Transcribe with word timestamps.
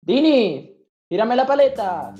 Dini, 0.00 0.70
tírame 1.08 1.36
la 1.36 1.44
paleta. 1.44 2.14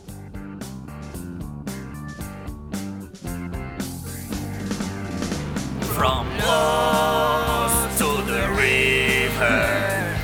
From 5.95 6.27
lost 6.39 7.99
to 7.99 8.09
the 8.27 8.43
river. 8.57 10.17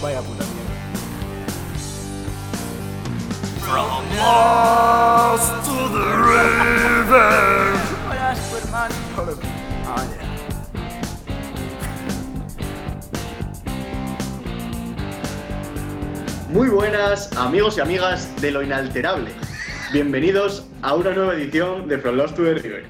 Vaya 0.00 0.22
puta 0.22 0.44
mierda. 0.44 0.76
From 3.60 4.04
lost 4.16 5.52
to 5.66 5.76
the 5.96 6.08
river. 6.32 7.63
Muy 16.54 16.68
buenas 16.68 17.36
amigos 17.36 17.78
y 17.78 17.80
amigas 17.80 18.40
de 18.40 18.52
lo 18.52 18.62
inalterable. 18.62 19.32
Bienvenidos 19.92 20.64
a 20.82 20.94
una 20.94 21.10
nueva 21.10 21.34
edición 21.34 21.88
de 21.88 21.98
From 21.98 22.14
Lost 22.14 22.36
to 22.36 22.44
the 22.44 22.54
River. 22.54 22.84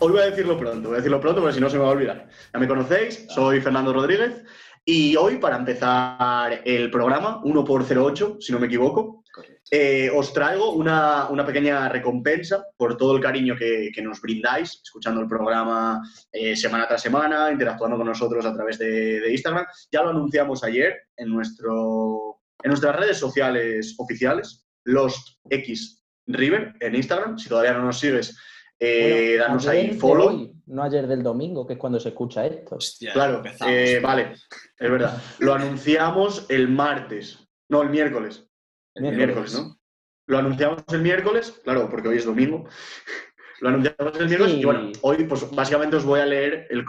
Hoy 0.00 0.10
voy 0.10 0.22
a 0.22 0.24
decirlo 0.24 0.58
pronto, 0.58 0.88
voy 0.88 0.96
a 0.96 0.96
decirlo 0.96 1.20
pronto 1.20 1.40
porque 1.40 1.54
si 1.54 1.60
no 1.60 1.70
se 1.70 1.76
me 1.76 1.84
va 1.84 1.90
a 1.90 1.92
olvidar. 1.92 2.28
Ya 2.52 2.58
me 2.58 2.66
conocéis, 2.66 3.26
soy 3.32 3.60
Fernando 3.60 3.92
Rodríguez 3.92 4.42
y 4.84 5.14
hoy 5.14 5.36
para 5.36 5.56
empezar 5.56 6.62
el 6.64 6.90
programa, 6.90 7.40
1 7.44 7.64
por 7.64 7.84
08 7.84 8.38
si 8.40 8.50
no 8.50 8.58
me 8.58 8.66
equivoco, 8.66 9.22
eh, 9.70 10.10
os 10.12 10.32
traigo 10.32 10.72
una, 10.72 11.28
una 11.28 11.46
pequeña 11.46 11.88
recompensa 11.88 12.66
por 12.76 12.96
todo 12.96 13.14
el 13.14 13.22
cariño 13.22 13.54
que, 13.56 13.90
que 13.94 14.02
nos 14.02 14.20
brindáis, 14.20 14.80
escuchando 14.82 15.20
el 15.20 15.28
programa 15.28 16.02
eh, 16.32 16.56
semana 16.56 16.88
tras 16.88 17.02
semana, 17.02 17.52
interactuando 17.52 17.96
con 17.96 18.06
nosotros 18.08 18.44
a 18.44 18.52
través 18.52 18.80
de, 18.80 19.20
de 19.20 19.30
Instagram. 19.30 19.64
Ya 19.92 20.02
lo 20.02 20.10
anunciamos 20.10 20.64
ayer 20.64 21.02
en, 21.16 21.28
nuestro, 21.28 22.40
en 22.62 22.68
nuestras 22.70 22.96
redes 22.96 23.18
sociales 23.18 23.94
oficiales, 23.98 24.66
Lost 24.84 25.38
X 25.50 26.04
River, 26.26 26.74
en 26.80 26.94
Instagram. 26.94 27.38
Si 27.38 27.48
todavía 27.48 27.72
no 27.74 27.82
nos 27.84 27.98
sigues, 27.98 28.38
eh, 28.78 29.36
Bueno, 29.36 29.44
danos 29.44 29.66
ahí 29.68 29.92
follow. 29.98 30.28
hoy, 30.28 30.52
no 30.66 30.82
ayer 30.82 31.06
del 31.06 31.22
domingo, 31.22 31.66
que 31.66 31.74
es 31.74 31.78
cuando 31.78 32.00
se 32.00 32.08
escucha 32.10 32.46
esto. 32.46 32.76
Hostia, 32.76 33.12
Claro, 33.12 33.42
eh, 33.66 34.00
vale, 34.02 34.32
es 34.78 34.90
verdad. 34.90 35.20
Lo 35.38 35.54
anunciamos 35.54 36.46
el 36.48 36.68
martes, 36.68 37.38
no, 37.68 37.82
el 37.82 37.90
miércoles. 37.90 38.46
El 38.94 39.02
Miércoles. 39.02 39.26
miércoles, 39.26 39.54
¿no? 39.54 39.80
Lo 40.26 40.38
anunciamos 40.38 40.82
el 40.92 41.02
miércoles, 41.02 41.60
claro, 41.64 41.88
porque 41.90 42.08
hoy 42.08 42.16
es 42.18 42.24
domingo. 42.24 42.66
Lo 43.60 43.68
anunciamos 43.68 44.18
el 44.18 44.26
miércoles 44.26 44.52
Sí. 44.54 44.60
y 44.60 44.64
bueno, 44.64 44.92
hoy 45.02 45.24
pues 45.24 45.48
básicamente 45.50 45.96
os 45.96 46.04
voy 46.04 46.20
a 46.20 46.26
leer 46.26 46.66
el 46.70 46.84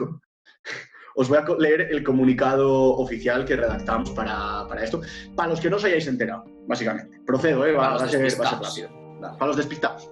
os 1.16 1.30
voy 1.30 1.38
a 1.38 1.46
leer 1.58 1.88
el 1.92 2.04
comunicado 2.04 2.98
oficial 2.98 3.46
que 3.46 3.56
redactamos 3.56 4.12
para, 4.12 4.68
para 4.68 4.84
esto. 4.84 5.02
Para 5.36 5.50
los 5.50 5.60
que 5.60 5.70
no 5.70 5.78
os 5.78 5.84
hayáis 5.86 6.08
enterado, 6.08 6.44
básicamente. 6.68 7.22
Procedo, 7.26 7.66
¿eh? 7.66 7.72
Va, 7.72 7.96
a 7.96 8.00
ser, 8.00 8.02
va 8.02 8.06
a 8.06 8.10
ser 8.10 8.22
despistados. 8.22 8.68
rápido. 8.68 9.38
Para 9.38 9.48
los 9.48 9.58
despistados. 9.58 10.12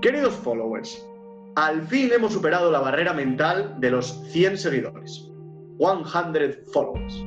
Queridos 0.00 0.34
followers, 0.34 1.02
al 1.56 1.82
fin 1.86 2.10
hemos 2.12 2.32
superado 2.32 2.70
la 2.70 2.80
barrera 2.80 3.12
mental 3.14 3.76
de 3.78 3.90
los 3.90 4.22
100 4.30 4.58
seguidores. 4.58 5.30
100 5.78 6.66
followers. 6.72 7.24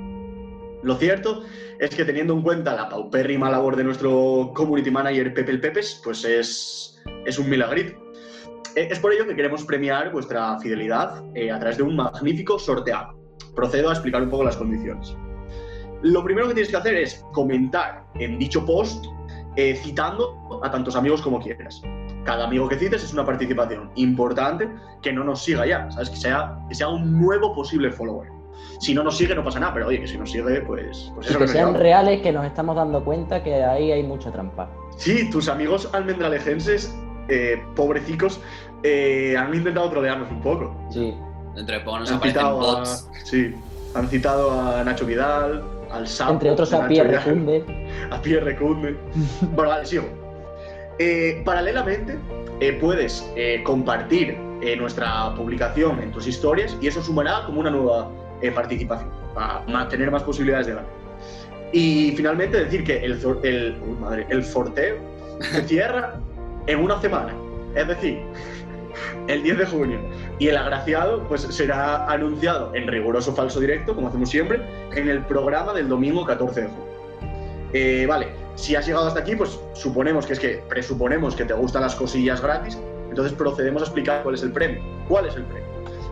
Lo 0.83 0.95
cierto 0.95 1.43
es 1.80 1.95
que 1.95 2.05
teniendo 2.05 2.33
en 2.33 2.43
cuenta 2.43 2.75
la 2.75 2.88
paupérrima 2.88 3.49
labor 3.49 3.75
de 3.75 3.83
nuestro 3.83 4.52
community 4.53 4.91
manager 4.91 5.33
Pepe 5.33 5.52
el 5.52 5.59
Pepes, 5.59 5.99
pues 6.03 6.23
es, 6.23 7.02
es 7.25 7.39
un 7.39 7.49
milagrito. 7.49 8.06
Eh, 8.78 8.89
Es 8.92 9.00
por 9.00 9.11
ello 9.11 9.25
que 9.25 9.36
queremos 9.36 9.66
premiar 9.66 10.11
vuestra 10.11 10.59
fidelidad 10.59 11.23
eh, 11.33 11.52
a 11.52 11.58
través 11.58 11.78
de 11.78 11.83
un 11.83 11.95
magnífico 11.95 12.59
sorteado. 12.59 13.17
Procedo 13.56 13.89
a 13.89 13.94
explicar 13.94 14.22
un 14.22 14.30
poco 14.30 14.44
las 14.44 14.56
condiciones. 14.56 15.17
Lo 16.03 16.23
primero 16.23 16.47
que 16.47 16.53
tienes 16.53 16.70
que 16.70 16.78
hacer 16.78 16.95
es 16.95 17.25
comentar 17.33 18.05
en 18.20 18.38
dicho 18.38 18.64
post 18.64 19.03
eh, 19.55 19.75
citando 19.75 20.61
a 20.64 20.70
tantos 20.70 20.95
amigos 20.95 21.23
como 21.23 21.39
quieras. 21.39 21.81
Cada 22.23 22.45
amigo 22.45 22.70
que 22.70 22.75
cites 22.75 23.03
es 23.03 23.14
una 23.14 23.25
participación 23.25 23.89
importante 23.95 24.70
que 25.02 25.11
no 25.11 25.23
nos 25.23 25.44
siga 25.44 25.65
ya, 25.65 25.89
¿sabes? 25.89 26.11
Que 26.11 26.17
sea, 26.17 26.59
que 26.70 26.76
sea 26.76 26.89
un 26.89 27.20
nuevo 27.20 27.55
posible 27.55 27.89
follower. 27.89 28.30
Si 28.80 28.94
no 28.94 29.04
nos 29.04 29.17
sigue 29.17 29.33
no 29.33 29.44
pasa 29.44 29.59
nada, 29.59 29.73
pero 29.73 29.88
oye, 29.88 30.02
que 30.02 30.08
si 30.08 30.20
nos 30.20 30.30
sigue, 30.30 30.61
pues, 30.61 31.11
pues 31.15 31.32
eso 31.32 31.39
que 31.39 31.48
sean 31.48 31.73
reales, 31.73 32.21
que 32.21 32.32
nos 32.32 32.45
estamos 32.45 32.76
dando 32.76 33.04
cuenta 33.04 33.44
que 33.44 33.55
ahí 33.55 33.92
hay 33.92 34.04
mucha 34.04 34.32
trampa. 34.32 34.70
Sí, 34.98 35.32
tus 35.32 35.48
amigos 35.48 35.89
almendralejenses, 35.94 36.95
eh, 37.30 37.61
pobrecicos, 37.76 38.39
eh, 38.83 39.36
han 39.38 39.54
intentado 39.54 39.89
trolearnos 39.89 40.30
un 40.32 40.42
poco. 40.42 40.76
Sí. 40.92 41.14
Entre 41.55 41.80
poco 41.80 41.99
nos 41.99 42.11
Han 42.11 42.21
citado, 42.21 42.48
a, 42.61 42.76
bots. 42.80 43.10
sí, 43.23 43.54
han 43.95 44.08
citado 44.10 44.52
a 44.52 44.83
Nacho 44.83 45.05
Vidal, 45.05 45.64
al 45.92 46.08
Sapo, 46.08 46.33
Entre 46.33 46.52
otros 46.52 46.71
a 46.73 46.77
Nacho 46.80 46.89
Pierre 46.89 47.10
Vidal, 47.10 47.23
Recunde. 47.26 48.08
a 48.11 48.21
Pierre 48.21 48.45
Recunde. 48.45 48.98
bueno, 49.55 49.70
vale, 49.71 49.86
sigo. 49.86 50.05
Eh, 50.99 51.42
paralelamente, 51.45 52.17
eh, 52.60 52.73
puedes 52.80 53.27
eh, 53.36 53.61
compartir 53.64 54.38
eh, 54.61 54.76
nuestra 54.76 55.33
publicación 55.36 55.99
en 56.02 56.11
tus 56.11 56.27
historias 56.27 56.76
y 56.82 56.88
eso 56.88 57.02
sumará 57.04 57.44
como 57.45 57.59
una 57.59 57.70
nueva 57.70 58.09
eh, 58.42 58.52
participación 58.52 59.09
para 59.36 59.88
tener 59.89 60.09
más 60.09 60.23
posibilidades 60.23 60.67
de 60.67 60.73
ganar. 60.73 60.89
Y 61.73 62.14
finalmente 62.15 62.64
decir 62.64 62.83
que 62.83 62.98
el, 63.04 63.20
el, 63.44 63.76
madre, 63.99 64.26
el 64.30 64.44
sorteo 64.44 64.95
se 65.42 65.61
cierra 65.64 66.15
en 66.65 66.80
una 66.80 66.99
semana, 67.02 67.33
es 67.76 67.88
decir, 67.88 68.20
el 69.27 69.43
10 69.43 69.58
de 69.58 69.65
junio. 69.65 69.99
Y 70.39 70.48
el 70.48 70.58
agraciado 70.58 71.23
pues, 71.27 71.42
será 71.42 72.05
anunciado 72.11 72.73
en 72.73 72.88
riguroso 72.88 73.33
falso 73.36 73.60
directo, 73.60 73.95
como 73.95 74.08
hacemos 74.08 74.30
siempre, 74.30 74.61
en 74.95 75.10
el 75.10 75.23
programa 75.26 75.73
del 75.73 75.88
domingo 75.88 76.26
14 76.26 76.61
de 76.61 76.67
junio. 76.67 76.88
Eh, 77.73 78.05
vale, 78.08 78.30
si 78.55 78.76
has 78.76 78.86
llegado 78.86 79.08
hasta 79.08 79.20
aquí, 79.20 79.36
pues 79.36 79.60
suponemos 79.73 80.26
que 80.26 80.33
es 80.33 80.39
que 80.39 80.64
presuponemos 80.70 81.36
que 81.36 81.45
te 81.45 81.54
gustan 81.54 81.82
las 81.82 81.95
cosillas 81.95 82.42
gratis, 82.42 82.77
entonces 83.10 83.33
procedemos 83.33 83.82
a 83.82 83.86
explicar 83.86 84.23
cuál 84.23 84.36
es 84.36 84.43
el 84.43 84.52
premio. 84.52 84.82
¿Cuál 85.08 85.27
es 85.27 85.36
el 85.36 85.44
premio? 85.44 85.67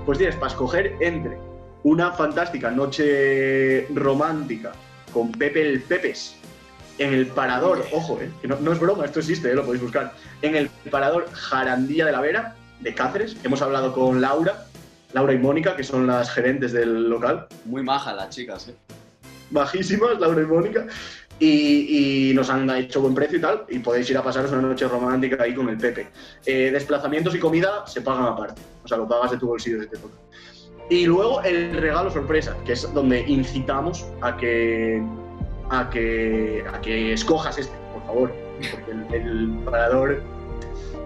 Pues 0.06 0.18
tienes 0.18 0.36
para 0.36 0.47
escoger 0.47 0.96
entre 1.00 1.38
una 1.84 2.12
fantástica 2.12 2.72
noche 2.72 3.88
romántica 3.94 4.72
con 5.14 5.32
Pepe 5.32 5.62
el 5.62 5.82
Pepes 5.82 6.38
en 6.97 7.14
el 7.14 7.28
parador, 7.28 7.86
ojo, 7.92 8.20
eh, 8.22 8.30
que 8.42 8.47
no, 8.47 8.58
no 8.59 8.72
es 8.72 8.80
broma, 8.80 9.06
esto 9.06 9.20
existe, 9.20 9.52
eh, 9.52 9.53
lo 9.53 9.66
podéis 9.66 9.84
buscar, 9.84 10.14
en 10.42 10.56
el 10.56 10.70
parador 10.90 11.28
Jarandilla 11.32 12.06
de 12.06 12.12
la 12.12 12.22
Vera 12.22 12.56
de 12.80 12.94
Cáceres. 12.94 13.38
Hemos 13.44 13.62
hablado 13.62 13.94
con 13.94 14.22
Laura, 14.22 14.66
Laura 15.13 15.34
y 15.34 15.38
Mónica, 15.38 15.75
que 15.75 15.84
son 15.84 16.08
las 16.08 16.31
gerentes 16.31 16.74
del 16.74 17.09
local 17.09 17.47
Muy 17.66 17.84
majas 17.84 18.16
las 18.16 18.30
chicas, 18.30 18.68
eh. 18.68 18.75
bajísimas, 19.50 20.19
Laura 20.19 20.41
y 20.41 20.46
Mónica, 20.46 20.88
y, 21.40 22.30
y 22.30 22.34
nos 22.34 22.50
han 22.50 22.69
hecho 22.72 23.02
buen 23.02 23.14
precio 23.14 23.38
y 23.38 23.41
tal, 23.41 23.64
y 23.69 23.80
podéis 23.80 24.09
ir 24.09 24.18
a 24.18 24.24
pasaros 24.24 24.52
una 24.52 24.62
noche 24.62 24.88
romántica 24.88 25.41
ahí 25.41 25.53
con 25.53 25.69
el 25.69 25.78
Pepe. 25.78 26.08
Eh, 26.46 26.69
desplazamientos 26.72 27.35
y 27.35 27.40
comida 27.40 27.85
se 27.88 28.02
pagan 28.02 28.25
aparte, 28.25 28.62
o 28.84 28.88
sea, 28.88 28.97
lo 28.97 29.08
pagas 29.08 29.31
de 29.31 29.38
tu 29.38 29.47
bolsillo 29.47 29.81
si 29.81 29.88
te 29.88 29.97
toca. 29.97 30.16
Y 30.90 31.06
luego 31.06 31.41
el 31.41 31.78
regalo 31.78 32.12
sorpresa, 32.12 32.56
que 32.66 32.74
es 32.74 32.94
donde 32.94 33.22
incitamos 33.22 34.06
a 34.22 34.38
que, 34.38 35.02
a 35.69 35.90
que, 35.90 36.64
a 36.72 36.80
que 36.80 37.14
escojas 37.14 37.58
este, 37.58 37.75
por 37.91 38.06
favor, 38.06 38.34
porque 38.72 38.91
el, 38.91 39.14
el 39.14 39.59
parador 39.66 40.22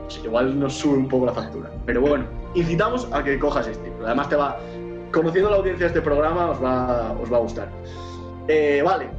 pues, 0.09 0.23
igual 0.25 0.59
nos 0.59 0.73
sube 0.73 0.97
un 0.97 1.07
poco 1.07 1.27
la 1.27 1.33
factura. 1.33 1.69
Pero 1.85 2.01
bueno, 2.01 2.25
incitamos 2.55 3.07
a 3.11 3.23
que 3.23 3.37
cojas 3.37 3.67
este. 3.67 3.91
Además 4.03 4.27
te 4.29 4.35
va, 4.35 4.59
conociendo 5.11 5.49
la 5.51 5.57
audiencia 5.57 5.85
de 5.85 5.87
este 5.89 6.01
programa, 6.01 6.49
os 6.51 6.63
va, 6.63 7.13
os 7.21 7.31
va 7.31 7.37
a 7.37 7.41
gustar. 7.41 7.69
Eh, 8.47 8.81
vale. 8.83 9.09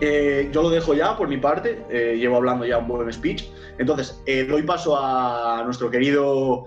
Eh, 0.00 0.48
yo 0.50 0.62
lo 0.62 0.70
dejo 0.70 0.94
ya 0.94 1.16
por 1.16 1.28
mi 1.28 1.36
parte. 1.36 1.84
eh, 1.90 2.16
llevo 2.18 2.36
hablando 2.36 2.64
ya 2.64 2.78
un 2.78 2.88
buen 2.88 3.12
speech. 3.12 3.44
Entonces, 3.78 4.22
doy 4.48 4.62
paso 4.62 4.98
a 4.98 5.62
nuestro 5.64 5.90
querido 5.90 6.64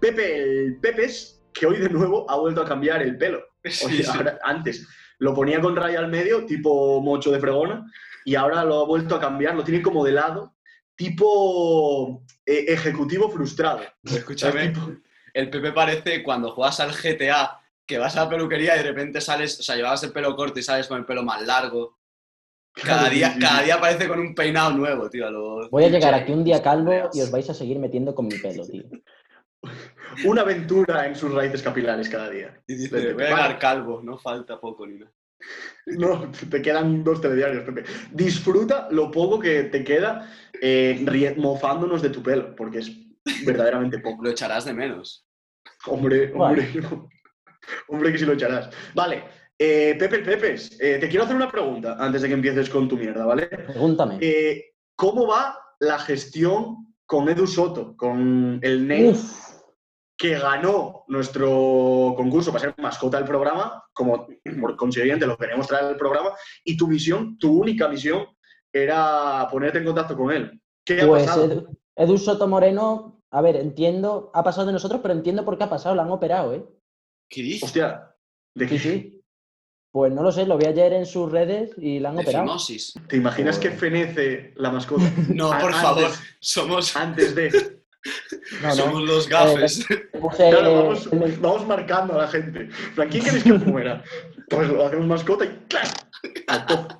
Pepe 0.00 0.42
el 0.42 0.76
Pepes, 0.80 1.42
que 1.52 1.66
hoy 1.66 1.78
de 1.78 1.88
nuevo 1.88 2.24
ha 2.30 2.36
vuelto 2.38 2.62
a 2.62 2.64
cambiar 2.64 3.02
el 3.02 3.16
pelo. 3.18 3.40
Sí, 3.64 3.86
Oye, 3.86 4.02
sí. 4.04 4.10
ahora- 4.16 4.38
antes 4.44 4.86
lo 5.18 5.34
ponía 5.34 5.60
con 5.60 5.74
raya 5.74 5.98
al 5.98 6.08
medio, 6.08 6.44
tipo 6.46 7.00
mocho 7.00 7.32
de 7.32 7.40
fregona, 7.40 7.84
y 8.24 8.34
ahora 8.36 8.62
lo 8.64 8.82
ha 8.82 8.86
vuelto 8.86 9.16
a 9.16 9.20
cambiar, 9.20 9.56
lo 9.56 9.64
tiene 9.64 9.82
como 9.82 10.04
de 10.04 10.12
lado, 10.12 10.52
tipo 10.94 12.22
ejecutivo 12.46 13.30
frustrado. 13.30 13.80
Escúchame, 14.04 14.68
Tipo- 14.68 14.96
el 15.34 15.50
Pepe 15.50 15.72
parece 15.72 16.22
cuando 16.22 16.52
juegas 16.52 16.80
al 16.80 16.92
GTA, 16.92 17.60
que 17.84 17.98
vas 17.98 18.16
a 18.16 18.24
la 18.24 18.30
peluquería 18.30 18.74
y 18.74 18.78
de 18.78 18.84
repente 18.84 19.20
sales, 19.20 19.60
o 19.60 19.62
sea, 19.62 19.76
llevabas 19.76 20.02
el 20.04 20.12
pelo 20.12 20.34
corto 20.34 20.58
y 20.58 20.62
sales 20.62 20.86
con 20.86 20.98
el 20.98 21.04
pelo 21.04 21.22
más 21.22 21.44
largo. 21.46 21.98
Cada 22.74 23.08
día, 23.08 23.34
cada 23.40 23.62
día 23.62 23.76
aparece 23.76 24.06
con 24.08 24.18
un 24.20 24.34
peinado 24.34 24.70
nuevo, 24.72 25.08
tío. 25.08 25.30
lo- 25.30 25.68
Voy 25.70 25.84
a 25.84 25.88
llegar 25.88 26.14
aquí 26.14 26.32
un 26.32 26.44
día 26.44 26.62
calvo 26.62 27.10
y 27.12 27.20
os 27.20 27.30
vais 27.30 27.48
a 27.50 27.54
seguir 27.54 27.78
metiendo 27.78 28.14
con 28.14 28.26
mi 28.28 28.36
pelo, 28.38 28.66
tío. 28.66 28.84
Una 30.24 30.42
aventura 30.42 31.06
en 31.06 31.16
sus 31.16 31.32
raíces 31.32 31.62
capilares 31.62 32.08
cada 32.08 32.30
día. 32.30 32.60
Y 32.66 32.74
dice, 32.74 33.12
voy 33.12 33.22
a 33.24 33.28
llegar 33.28 33.58
calvo, 33.58 34.00
no 34.02 34.18
falta 34.18 34.60
poco 34.60 34.86
ni 34.86 34.98
nada. 34.98 35.12
No, 35.86 36.32
te 36.50 36.60
quedan 36.62 37.04
dos 37.04 37.20
telediarios, 37.20 37.62
Pepe. 37.62 37.84
Disfruta 38.10 38.88
lo 38.90 39.10
poco 39.10 39.38
que 39.38 39.64
te 39.64 39.84
queda 39.84 40.28
eh, 40.62 41.34
mofándonos 41.36 42.02
de 42.02 42.10
tu 42.10 42.22
pelo, 42.22 42.54
porque 42.54 42.78
es 42.78 42.92
verdaderamente 43.44 43.98
poco. 43.98 44.22
Lo 44.24 44.30
echarás 44.30 44.64
de 44.64 44.72
menos. 44.72 45.26
Hombre, 45.86 46.28
Vale. 46.32 46.62
hombre, 46.62 47.08
hombre 47.88 48.12
que 48.12 48.18
si 48.18 48.24
lo 48.24 48.32
echarás. 48.34 48.70
Vale, 48.94 49.24
Eh, 49.58 49.96
Pepe, 49.98 50.18
Pepes, 50.18 50.78
eh, 50.80 50.98
te 51.00 51.08
quiero 51.08 51.24
hacer 51.24 51.34
una 51.34 51.50
pregunta 51.50 51.96
antes 51.98 52.20
de 52.20 52.28
que 52.28 52.34
empieces 52.34 52.68
con 52.68 52.86
tu 52.88 52.96
mierda, 52.98 53.24
¿vale? 53.24 53.46
Pregúntame. 53.46 54.18
Eh, 54.20 54.74
¿Cómo 54.94 55.26
va 55.26 55.58
la 55.80 55.98
gestión 55.98 56.94
con 57.06 57.26
Edu 57.30 57.46
Soto, 57.46 57.96
con 57.96 58.58
el 58.62 58.86
NEM 58.86 59.06
Uf, 59.12 59.62
que 60.14 60.38
ganó 60.38 61.04
nuestro 61.08 62.12
concurso 62.16 62.52
para 62.52 62.64
ser 62.64 62.74
mascota 62.76 63.16
del 63.16 63.26
programa? 63.26 63.82
Como 63.94 64.26
por 64.60 64.76
consiguiente 64.76 65.26
lo 65.26 65.38
queremos 65.38 65.66
traer 65.66 65.86
al 65.86 65.96
programa. 65.96 66.32
Y 66.62 66.76
tu 66.76 66.86
misión, 66.86 67.38
tu 67.38 67.58
única 67.58 67.88
misión, 67.88 68.26
era 68.82 69.48
ponerte 69.50 69.78
en 69.78 69.84
contacto 69.84 70.16
con 70.16 70.32
él. 70.32 70.60
¿Qué 70.84 71.00
ha 71.02 71.06
pues 71.06 71.24
pasado? 71.24 71.44
Edu, 71.44 71.78
Edu 71.96 72.18
Soto 72.18 72.46
Moreno, 72.48 73.22
a 73.30 73.40
ver, 73.42 73.56
entiendo, 73.56 74.30
ha 74.34 74.42
pasado 74.44 74.66
de 74.66 74.72
nosotros, 74.72 75.00
pero 75.02 75.14
entiendo 75.14 75.44
por 75.44 75.58
qué 75.58 75.64
ha 75.64 75.70
pasado, 75.70 75.94
la 75.94 76.02
han 76.02 76.10
operado, 76.10 76.54
¿eh? 76.54 76.64
¿Qué 77.28 77.42
dices? 77.42 77.64
Hostia, 77.64 78.14
¿de 78.54 78.66
qué? 78.66 78.78
sí. 78.78 79.12
Pues 79.92 80.12
no 80.12 80.22
lo 80.22 80.30
sé, 80.30 80.44
lo 80.44 80.58
vi 80.58 80.66
ayer 80.66 80.92
en 80.92 81.06
sus 81.06 81.32
redes 81.32 81.72
y 81.78 82.00
la 82.00 82.10
han 82.10 82.16
De 82.16 82.22
operado. 82.22 82.44
fimosis. 82.44 82.92
¿Te 83.08 83.16
imaginas 83.16 83.58
que 83.58 83.70
fenece 83.70 84.52
la 84.56 84.70
mascota? 84.70 85.04
No, 85.34 85.50
A- 85.50 85.58
por 85.58 85.72
antes- 85.72 85.82
favor. 85.82 86.10
Somos, 86.38 86.96
Antes 86.96 87.34
de. 87.34 87.50
No, 88.62 88.68
no. 88.68 88.74
somos 88.74 89.02
los 89.02 89.28
gafes. 89.28 89.88
Le 89.90 89.96
puse 90.20 90.50
Claro, 90.50 90.74
vamos, 90.74 91.12
men- 91.12 91.38
vamos 91.40 91.66
marcando 91.66 92.14
a 92.14 92.18
la 92.22 92.28
gente. 92.28 92.60
En 92.60 92.94
plan, 92.94 93.08
¿Quién 93.08 93.24
queréis 93.24 93.42
que 93.42 93.52
muera? 93.54 94.04
Pues 94.48 94.68
lo 94.68 94.86
hacemos 94.86 95.06
mascota 95.06 95.44
y 95.46 95.48
¡clac! 95.66 96.95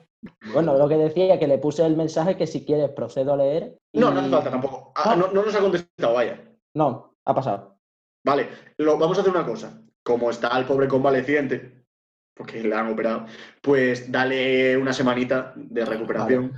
Bueno, 0.52 0.76
lo 0.76 0.88
que 0.88 0.96
decía, 0.96 1.38
que 1.38 1.46
le 1.46 1.58
puse 1.58 1.84
el 1.84 1.96
mensaje 1.96 2.36
que 2.36 2.46
si 2.46 2.64
quieres 2.64 2.90
procedo 2.90 3.32
a 3.34 3.36
leer. 3.36 3.78
y- 3.92 3.98
No, 4.00 4.10
no 4.10 4.20
hace 4.20 4.30
falta 4.30 4.50
tampoco. 4.50 4.92
Ah, 4.96 5.16
no, 5.16 5.28
no 5.32 5.44
nos 5.44 5.54
ha 5.54 5.60
contestado, 5.60 6.14
vaya. 6.14 6.42
No, 6.74 7.14
ha 7.24 7.34
pasado. 7.34 7.78
Vale, 8.24 8.48
lo, 8.78 8.98
vamos 8.98 9.16
a 9.18 9.20
hacer 9.22 9.32
una 9.32 9.46
cosa. 9.46 9.80
Como 10.02 10.30
está 10.30 10.56
el 10.58 10.64
pobre 10.66 10.88
convaleciente, 10.88 11.84
porque 12.34 12.62
le 12.62 12.74
han 12.74 12.90
operado, 12.92 13.26
pues 13.62 14.10
dale 14.12 14.76
una 14.76 14.92
semanita 14.92 15.52
de 15.56 15.84
recuperación. 15.84 16.52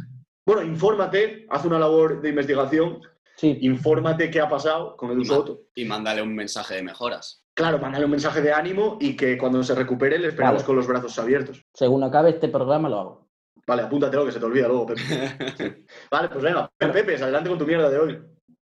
Bueno, 0.47 0.63
infórmate, 0.63 1.47
haz 1.51 1.65
una 1.65 1.79
labor 1.79 2.21
de 2.21 2.31
investigación, 2.31 3.01
Sí, 3.37 3.57
infórmate 3.61 4.31
qué 4.33 4.41
ha 4.41 4.49
pasado 4.49 4.97
con 4.97 5.11
Edu 5.13 5.21
Ma- 5.21 5.25
Soto. 5.27 5.61
Y 5.77 5.85
mándale 5.85 6.23
un 6.23 6.35
mensaje 6.35 6.75
de 6.75 6.83
mejoras. 6.83 7.45
Claro, 7.55 7.79
mándale 7.79 8.05
un 8.05 8.11
mensaje 8.11 8.41
de 8.43 8.53
ánimo 8.53 8.99
y 9.01 9.15
que 9.17 9.39
cuando 9.39 9.63
se 9.63 9.75
recupere 9.77 10.19
le 10.19 10.29
esperamos 10.29 10.57
Vale. 10.63 10.67
con 10.67 10.77
los 10.77 10.87
brazos 10.89 11.17
abiertos. 11.21 11.63
según 11.73 12.03
acabe 12.03 12.31
este 12.31 12.49
programa 12.49 12.89
lo 12.89 12.99
hago. 12.99 13.28
Vale, 13.69 13.83
apúntatelo 13.83 14.25
que 14.25 14.33
se 14.33 14.41
te 14.41 14.47
olvida 14.47 14.67
luego, 14.67 14.87
Pepe. 14.87 15.85
Vale, 16.11 16.31
pues 16.31 16.43
venga, 16.43 16.71
Pepe, 16.79 17.17
adelante 17.17 17.51
con 17.51 17.59
tu 17.59 17.67
mierda 17.67 17.91
de 17.91 17.99
hoy. 17.99 18.19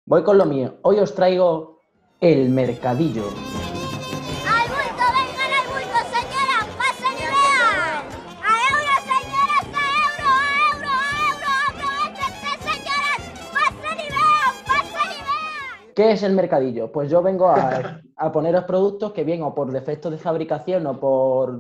Voy 0.05 0.23
con 0.23 0.37
lo 0.37 0.45
mío. 0.45 0.75
Hoy 0.83 0.99
os 0.99 1.15
traigo 1.15 1.81
el 2.21 2.51
mercadillo. 2.51 3.23
¡Al 3.23 4.69
bulto, 4.69 5.05
vengan 5.17 5.53
al 5.57 5.67
bulto, 5.73 5.99
señoras! 6.13 6.67
¡Pasen 6.77 7.17
y 7.17 7.25
vean! 7.33 8.05
¡A 8.45 8.53
euro, 8.69 8.95
señoras! 9.09 9.65
¡A 9.73 9.89
euro, 10.05 10.29
a 10.29 10.45
euro, 10.69 10.91
a 10.93 11.17
euro! 11.33 11.49
¡Aprovechense, 11.71 12.51
señoras! 12.61 13.21
¡Pasen 13.55 13.99
y 14.05 14.09
vean! 14.11 14.55
¡Pasen 14.67 15.11
y 15.13 15.21
vean! 15.23 15.95
¿Qué 15.95 16.13
es 16.13 16.23
el 16.25 16.35
mercadillo? 16.35 16.93
Pues 16.93 17.11
yo 17.11 17.23
vengo 17.23 17.49
a, 17.49 18.03
a 18.17 18.33
poneros 18.33 18.65
productos 18.65 19.13
que 19.13 19.25
bien 19.25 19.43
o 19.45 19.55
por 19.55 19.73
defectos 19.73 20.13
de 20.13 20.19
fabricación 20.19 20.87
o 20.87 21.01
por 21.01 21.59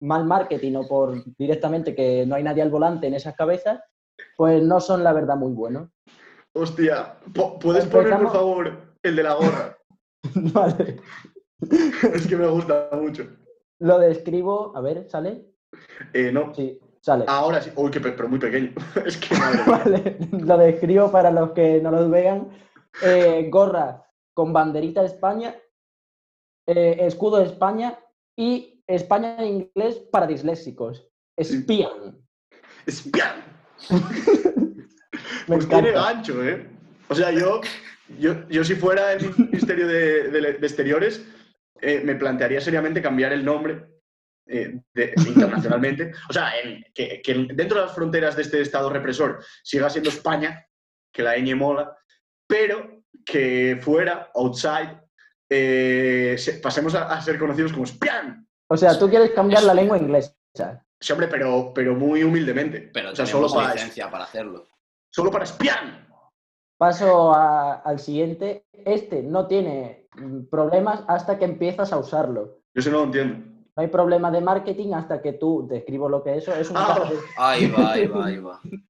mal 0.00 0.24
marketing 0.24 0.74
o 0.76 0.88
por 0.88 1.22
directamente 1.36 1.94
que 1.94 2.24
no 2.26 2.34
hay 2.36 2.42
nadie 2.42 2.62
al 2.62 2.70
volante 2.70 3.06
en 3.06 3.14
esas 3.14 3.34
cabezas, 3.34 3.80
pues 4.36 4.62
no 4.62 4.80
son 4.80 5.02
la 5.04 5.12
verdad 5.12 5.36
muy 5.36 5.52
buenos. 5.52 5.90
Hostia, 6.54 7.16
¿puedes 7.60 7.86
poner, 7.86 8.16
por 8.18 8.32
favor, 8.32 8.94
el 9.02 9.16
de 9.16 9.22
la 9.22 9.34
gorra? 9.34 9.76
Vale. 10.34 11.00
es 12.14 12.26
que 12.26 12.36
me 12.36 12.46
gusta 12.48 12.88
mucho. 12.92 13.24
Lo 13.80 13.98
describo, 13.98 14.72
a 14.76 14.80
ver, 14.80 15.08
¿sale? 15.08 15.44
Eh, 16.12 16.32
no, 16.32 16.52
Sí, 16.54 16.80
sale. 17.00 17.24
ahora 17.28 17.60
sí. 17.60 17.70
Uy, 17.76 17.90
que 17.90 18.00
pe- 18.00 18.12
pero 18.12 18.28
muy 18.28 18.38
pequeño. 18.38 18.72
es 19.06 19.16
que 19.18 19.36
madre. 19.36 19.62
Vale, 19.66 20.18
lo 20.32 20.58
describo 20.58 21.10
para 21.12 21.30
los 21.30 21.50
que 21.52 21.80
no 21.80 21.90
los 21.90 22.10
vean. 22.10 22.48
Eh, 23.02 23.48
gorra 23.50 24.04
con 24.34 24.52
banderita 24.52 25.00
de 25.02 25.08
España, 25.08 25.54
eh, 26.66 26.96
escudo 27.00 27.38
de 27.38 27.44
España 27.46 27.98
y 28.36 28.77
España 28.88 29.36
en 29.38 29.68
inglés 29.74 29.96
para 30.10 30.26
disléxicos. 30.26 31.06
Espían. 31.36 32.18
Espian. 32.86 33.44
Me 35.46 35.56
Pues 35.56 35.68
tiene 35.68 35.90
encanta. 35.90 36.12
gancho, 36.12 36.44
¿eh? 36.44 36.66
O 37.08 37.14
sea, 37.14 37.30
yo, 37.30 37.60
yo, 38.18 38.48
yo 38.48 38.64
si 38.64 38.74
fuera 38.74 39.12
el 39.12 39.34
Ministerio 39.36 39.86
de, 39.86 40.30
de- 40.30 40.52
de 40.54 40.66
Exteriores, 40.66 41.24
eh, 41.80 42.02
me 42.04 42.16
plantearía 42.16 42.60
seriamente 42.60 43.00
cambiar 43.02 43.32
el 43.32 43.44
nombre 43.44 43.86
eh, 44.46 44.80
de- 44.94 45.12
internacionalmente. 45.26 46.12
O 46.28 46.32
sea, 46.32 46.58
en- 46.62 46.84
que, 46.94 47.20
que 47.22 47.34
dentro 47.54 47.78
de 47.80 47.86
las 47.86 47.94
fronteras 47.94 48.36
de 48.36 48.42
este 48.42 48.60
Estado 48.60 48.90
represor 48.90 49.42
siga 49.62 49.88
siendo 49.90 50.10
España, 50.10 50.66
que 51.12 51.22
la 51.22 51.36
ñ 51.36 51.54
mola, 51.54 51.96
pero 52.46 53.02
que 53.24 53.78
fuera, 53.80 54.30
outside, 54.34 54.98
eh, 55.50 56.36
se- 56.38 56.54
pasemos 56.54 56.94
a, 56.94 57.12
a 57.12 57.20
ser 57.22 57.38
conocidos 57.38 57.72
como 57.72 57.86
Spian. 57.86 58.47
O 58.70 58.76
sea, 58.76 58.98
tú 58.98 59.08
quieres 59.08 59.30
cambiar 59.30 59.62
la 59.64 59.74
lengua 59.74 59.96
inglesa. 59.98 60.34
Sí, 61.00 61.12
hombre, 61.12 61.28
pero, 61.28 61.72
pero 61.74 61.94
muy 61.94 62.22
humildemente. 62.22 62.90
Pero 62.92 63.10
o 63.12 63.16
sea, 63.16 63.24
solo 63.26 63.48
para, 63.48 63.72
licencia 63.74 64.10
para 64.10 64.24
hacerlo. 64.24 64.66
solo 65.10 65.30
para 65.30 65.46
Spian. 65.46 66.06
Paso 66.76 67.32
a- 67.32 67.74
al 67.76 67.98
siguiente. 67.98 68.66
Este 68.72 69.22
no 69.22 69.46
tiene 69.46 70.08
mm, 70.16 70.44
problemas 70.50 71.02
hasta 71.08 71.38
que 71.38 71.44
empiezas 71.44 71.92
a 71.92 71.98
usarlo. 71.98 72.58
Yo 72.74 72.80
eso 72.80 72.90
no 72.90 72.98
lo 72.98 73.04
entiendo. 73.04 73.44
No 73.76 73.82
hay 73.82 73.88
problema 73.88 74.30
de 74.30 74.40
marketing 74.40 74.92
hasta 74.92 75.22
que 75.22 75.32
tú 75.34 75.66
describo 75.68 76.08
lo 76.08 76.22
que 76.22 76.36
es 76.36 76.42
eso. 76.42 76.54
Es 76.54 76.70
una, 76.70 76.84
Ah. 76.84 76.86
caja, 76.98 77.10
de, 77.10 77.16
Ahí 77.36 77.70
va, 77.70 77.92
ahí 77.92 78.06
va, 78.06 78.26
ahí 78.26 78.38
va. 78.38 78.60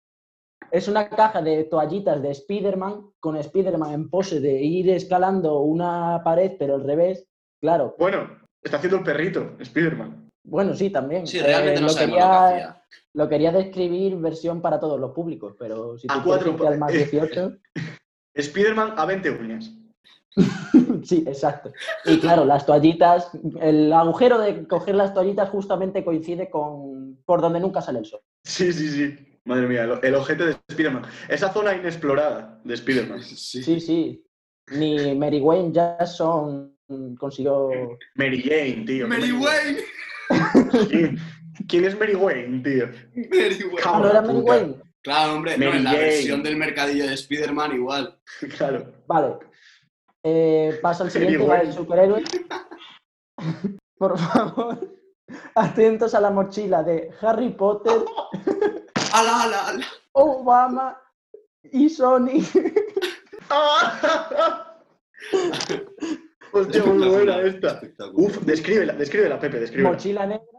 es 0.71 0.89
una 0.89 1.09
caja 1.09 1.41
de 1.43 1.65
toallitas 1.65 2.21
de 2.23 2.31
Spider-Man 2.31 3.11
con 3.21 3.37
Spider-Man 3.37 3.93
en 3.93 4.11
pose 4.11 4.41
de 4.41 4.61
ir 4.63 4.91
escalando 4.91 5.61
una 5.61 6.21
pared, 6.25 6.53
pero 6.59 6.75
al 6.77 6.85
revés. 6.85 7.27
Claro, 7.61 7.95
Bueno, 7.99 8.29
está 8.63 8.77
haciendo 8.79 8.99
el 8.99 9.05
perrito, 9.05 9.57
Spiderman. 9.65 10.31
bueno, 10.45 10.75
sí, 10.75 10.91
también. 10.91 11.27
Sí, 11.27 11.39
realmente 11.41 11.79
Eh, 11.79 11.81
no 11.81 11.87
lo, 11.89 11.93
sabemos 11.93 12.17
lo 12.17 12.21
que 12.21 12.29
quería, 12.31 12.47
hacía. 12.47 12.83
lo 13.15 13.29
quería 13.29 13.53
describir 13.53 14.17
versión 14.17 14.61
para 14.61 14.81
todos 14.81 14.99
los 15.01 15.13
públicos, 15.13 15.55
pero 15.59 15.97
si 15.99 16.07
tú 16.07 16.15
A 16.15 16.23
cuatro 16.23 16.51
irte 16.53 16.67
al 16.67 16.79
más 16.79 16.91
pa- 16.93 16.97
18, 16.99 17.53
Spiderman 18.41 18.95
a 18.97 19.05
20 19.07 19.31
uñas. 19.31 19.73
sí, 21.05 21.25
exacto. 21.27 21.73
Y 22.05 22.19
claro, 22.21 22.45
las 22.45 22.65
toallitas, 22.67 23.31
el 23.61 23.93
agujero 23.93 24.39
de 24.39 24.67
coger 24.69 24.95
las 24.95 25.13
toallitas 25.15 25.49
justamente 25.51 26.05
coincide 26.05 26.49
con 26.51 27.17
por 27.25 27.41
donde 27.41 27.61
nunca 27.61 27.81
sale 27.83 27.99
el 27.99 28.07
sol. 28.07 28.21
Sí, 28.45 28.73
sí, 28.73 28.89
sí. 28.89 29.25
Madre 29.45 29.67
mía, 29.67 29.85
el, 29.85 29.99
el 30.03 30.15
ojete 30.15 30.45
de 30.45 30.57
Spiderman. 30.71 31.03
Esa 31.29 31.53
zona 31.53 31.75
inexplorada 31.75 32.61
de 32.65 32.77
Spiderman. 32.77 33.23
Sí. 33.23 33.63
Sí, 33.63 33.81
sí. 33.81 34.25
Ni 34.73 35.15
Mary 35.17 35.41
Wayne 35.41 35.73
Jackson 35.73 36.77
consiguió. 37.19 37.71
Mary 38.15 38.43
Jane, 38.43 38.85
tío. 38.87 39.07
Mary 39.09 39.33
Wayne. 39.33 39.79
¿Quién, 40.89 41.19
quién 41.69 41.85
es 41.85 41.99
Mary 41.99 42.15
Wayne, 42.15 42.63
tío? 42.63 42.87
Mary 43.15 43.65
Wayne. 43.65 43.99
No 43.99 44.11
era 44.11 44.23
Mary 44.23 44.35
puta. 44.35 44.51
Wayne. 44.53 44.75
Claro, 45.03 45.35
hombre, 45.35 45.57
no, 45.59 45.67
Mary 45.67 45.79
en 45.79 45.85
la 45.85 45.91
Jane. 45.91 46.03
versión 46.03 46.43
del 46.43 46.57
mercadillo 46.57 47.07
de 47.07 47.15
Spider-Man 47.15 47.75
igual. 47.75 48.19
Claro. 48.57 48.93
Vale. 49.07 49.37
Eh, 50.25 50.79
paso 50.83 51.05
al 51.05 51.11
siguiente, 51.11 51.39
va 51.39 51.57
el 51.57 51.69
Wayne. 51.69 51.73
superhéroe. 51.73 52.25
Por 53.99 54.19
favor, 54.19 54.97
atentos 55.55 56.15
a 56.15 56.21
la 56.21 56.31
mochila 56.31 56.83
de 56.83 57.11
Harry 57.21 57.51
Potter, 57.51 58.05
¡Ala, 59.13 59.43
ala, 59.43 59.69
ala! 59.69 59.87
Obama 60.13 61.01
y 61.73 61.89
Sony. 61.89 62.43
Hostia, 66.53 66.85
muy 66.85 67.09
buena 67.09 67.41
esta. 67.43 67.81
Uf, 68.15 68.39
descríbela, 68.45 68.95
descríbela, 68.95 69.39
Pepe, 69.39 69.61
descríbela. 69.61 69.91
Mochila 69.91 70.27
negra 70.27 70.59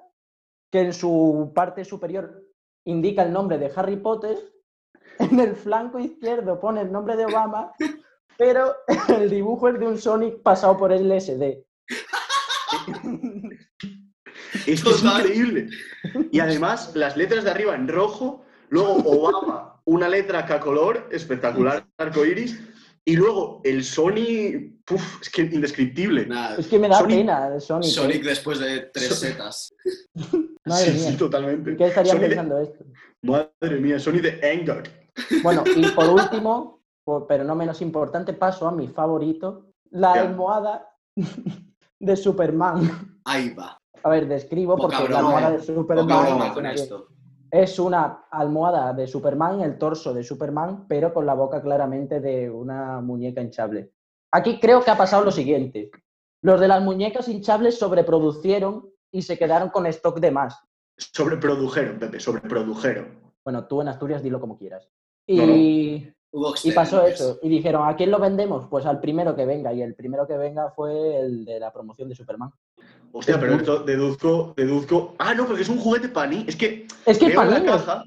que 0.71 0.81
en 0.81 0.93
su 0.93 1.51
parte 1.53 1.83
superior 1.83 2.43
indica 2.85 3.23
el 3.23 3.33
nombre 3.33 3.57
de 3.57 3.71
Harry 3.75 3.97
Potter. 3.97 4.37
En 5.19 5.37
el 5.37 5.53
flanco 5.55 5.99
izquierdo 5.99 6.61
pone 6.61 6.79
el 6.79 6.93
nombre 6.93 7.17
de 7.17 7.25
Obama, 7.25 7.73
pero 8.37 8.73
el 9.09 9.29
dibujo 9.29 9.67
es 9.67 9.77
de 9.77 9.85
un 9.85 9.97
Sonic 9.97 10.41
pasado 10.41 10.77
por 10.77 10.93
el 10.93 11.09
LSD. 11.09 11.65
Es 14.65 14.83
increíble. 14.85 15.69
Y 16.31 16.39
además, 16.39 16.95
las 16.95 17.17
letras 17.17 17.43
de 17.43 17.51
arriba 17.51 17.75
en 17.75 17.87
rojo, 17.87 18.45
luego 18.69 18.95
Obama, 18.95 19.81
una 19.85 20.07
letra 20.07 20.45
K 20.45 20.59
color, 20.59 21.07
espectacular, 21.11 21.85
arco 21.97 22.25
iris, 22.25 22.59
y 23.05 23.15
luego 23.15 23.61
el 23.63 23.83
Sony, 23.83 24.78
puf, 24.89 25.21
es 25.21 25.29
que 25.29 25.43
indescriptible. 25.43 26.25
Nada, 26.25 26.55
Es 26.57 26.67
que 26.67 26.79
me 26.79 26.89
da 26.89 26.99
Sonic- 26.99 27.17
pena 27.17 27.59
Sonic. 27.59 27.87
¿eh? 27.87 27.91
Sonic 27.91 28.23
después 28.23 28.59
de 28.59 28.79
tres 28.93 29.07
Son- 29.09 29.17
setas. 29.17 29.73
Madre 30.65 30.85
sí, 30.91 30.99
mía. 30.99 31.11
sí, 31.11 31.17
totalmente. 31.17 31.69
¿En 31.71 31.77
¿Qué 31.77 31.83
de- 31.85 32.19
pensando 32.19 32.59
esto? 32.59 32.83
madre 33.23 33.79
mía, 33.79 33.99
Sony 33.99 34.19
de 34.21 34.39
Engok. 34.41 34.87
Bueno, 35.43 35.63
y 35.75 35.85
por 35.95 36.09
último, 36.09 36.81
por- 37.03 37.27
pero 37.27 37.43
no 37.43 37.55
menos 37.55 37.81
importante, 37.81 38.33
paso 38.33 38.67
a 38.67 38.71
mi 38.71 38.87
favorito, 38.87 39.71
la 39.91 40.15
Ya. 40.15 40.21
almohada 40.21 40.89
de 41.99 42.15
Superman. 42.15 43.19
Ahí 43.25 43.49
va. 43.53 43.77
A 44.03 44.09
ver, 44.09 44.27
describo 44.27 44.75
Poca 44.77 44.97
porque 44.97 45.13
la 45.13 45.19
almohada 45.19 45.49
eh. 45.49 45.57
de 45.57 45.63
Superman 45.63 46.53
con 46.53 46.65
esto. 46.65 47.07
es 47.51 47.79
una 47.79 48.25
almohada 48.31 48.93
de 48.93 49.07
Superman, 49.07 49.61
el 49.61 49.77
torso 49.77 50.13
de 50.13 50.23
Superman, 50.23 50.85
pero 50.87 51.13
con 51.13 51.25
la 51.25 51.33
boca 51.33 51.61
claramente 51.61 52.19
de 52.21 52.49
una 52.49 53.01
muñeca 53.01 53.41
hinchable. 53.41 53.91
Aquí 54.31 54.59
creo 54.59 54.83
que 54.83 54.91
ha 54.91 54.97
pasado 54.97 55.25
lo 55.25 55.31
siguiente. 55.31 55.91
Los 56.41 56.59
de 56.59 56.67
las 56.67 56.81
muñecas 56.81 57.27
hinchables 57.27 57.77
sobreproducieron 57.79 58.89
y 59.11 59.23
se 59.23 59.37
quedaron 59.37 59.69
con 59.69 59.85
stock 59.87 60.19
de 60.19 60.31
más. 60.31 60.59
Sobreprodujeron, 60.97 61.99
Pepe, 61.99 62.19
sobreprodujeron. 62.19 63.19
Bueno, 63.43 63.65
tú 63.67 63.81
en 63.81 63.87
Asturias 63.87 64.21
dilo 64.21 64.39
como 64.39 64.57
quieras. 64.57 64.89
No, 65.27 65.45
no. 65.45 65.55
Y, 65.55 66.13
Hubo 66.31 66.53
y 66.63 66.71
pasó 66.71 66.97
excedentes. 67.07 67.21
eso. 67.21 67.39
Y 67.41 67.49
dijeron, 67.49 67.87
¿a 67.87 67.95
quién 67.95 68.11
lo 68.11 68.19
vendemos? 68.19 68.67
Pues 68.69 68.85
al 68.85 68.99
primero 68.99 69.35
que 69.35 69.45
venga. 69.45 69.73
Y 69.73 69.81
el 69.81 69.95
primero 69.95 70.27
que 70.27 70.37
venga 70.37 70.69
fue 70.71 71.19
el 71.19 71.45
de 71.45 71.59
la 71.59 71.73
promoción 71.73 72.07
de 72.07 72.15
Superman. 72.15 72.51
Hostia, 73.11 73.39
pero 73.39 73.55
esto 73.55 73.79
deduzco, 73.79 74.53
deduzco. 74.55 75.15
Ah, 75.17 75.33
no, 75.33 75.47
porque 75.47 75.63
es 75.63 75.69
un 75.69 75.79
juguete 75.79 76.09
para 76.09 76.27
ni. 76.29 76.45
Es 76.47 76.55
que 76.55 76.85
Es 77.05 77.17
que 77.17 77.25
es 77.25 77.31
veo 77.31 77.43
la 77.43 77.63
caja. 77.63 78.03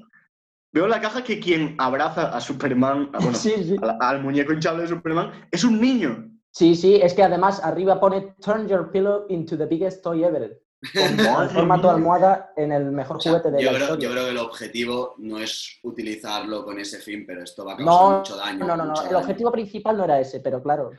Veo 0.73 0.85
en 0.85 0.89
la 0.89 0.99
caja 1.01 1.23
que 1.23 1.39
quien 1.39 1.75
abraza 1.77 2.35
a 2.35 2.41
Superman, 2.41 3.09
a- 3.13 3.19
bueno, 3.19 3.35
Sí, 3.35 3.53
sí. 3.63 3.75
al, 3.81 3.97
al 3.99 4.21
muñeco 4.23 4.53
hinchable 4.53 4.81
de 4.83 4.87
Superman, 4.89 5.31
es 5.51 5.63
un 5.63 5.79
niño. 5.79 6.29
Sí, 6.51 6.75
sí, 6.75 6.95
es 6.95 7.13
que 7.13 7.23
además 7.23 7.63
arriba 7.63 7.99
pone 7.99 8.35
Turn 8.41 8.67
your 8.67 8.91
pillow 8.91 9.25
into 9.29 9.57
the 9.57 9.65
biggest 9.65 10.03
toy 10.03 10.23
ever. 10.23 10.59
Formato 11.53 11.83
mía. 11.83 11.91
almohada 11.93 12.53
en 12.57 12.71
el 12.73 12.91
mejor 12.91 13.17
O 13.17 13.19
sea, 13.21 13.31
juguete 13.33 13.51
de 13.51 13.63
yo, 13.63 13.71
la 13.71 13.77
creo, 13.77 13.87
historia. 13.87 14.07
yo 14.07 14.11
creo 14.13 14.25
que 14.25 14.31
el 14.31 14.37
objetivo 14.37 15.15
no 15.19 15.37
es 15.39 15.79
utilizarlo 15.83 16.65
con 16.65 16.77
ese 16.79 16.99
fin, 16.99 17.23
pero 17.25 17.41
esto 17.43 17.63
va 17.63 17.73
a 17.73 17.77
causar 17.77 17.93
No, 18.11 18.17
mucho 18.17 18.35
daño. 18.35 18.59
No, 18.67 18.75
no, 18.75 18.85
no. 18.85 18.93
El 19.01 19.05
daño. 19.09 19.17
objetivo 19.19 19.51
principal 19.51 19.95
no 19.97 20.03
era 20.03 20.19
ese, 20.19 20.39
pero 20.41 20.61
claro. 20.61 20.91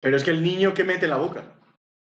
Pero 0.00 0.16
es 0.16 0.22
que 0.22 0.30
el 0.30 0.42
niño 0.42 0.72
que 0.72 0.84
mete 0.84 1.08
la 1.08 1.16
boca. 1.16 1.42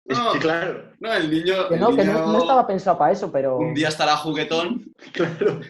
Es 0.04 0.16
No. 0.18 0.32
que 0.32 0.38
claro, 0.38 0.92
No, 1.00 1.12
el 1.12 1.30
niño, 1.30 1.68
Que 1.68 1.74
el 1.74 1.80
no, 1.80 1.90
que 1.96 2.04
no, 2.04 2.12
niño 2.12 2.26
no 2.32 2.38
estaba 2.38 2.66
pensado 2.66 2.96
para 2.98 3.12
eso, 3.12 3.32
pero. 3.32 3.56
un 3.58 3.74
día 3.74 3.88
estará 3.88 4.16
juguetón. 4.16 4.92
claro. 5.12 5.60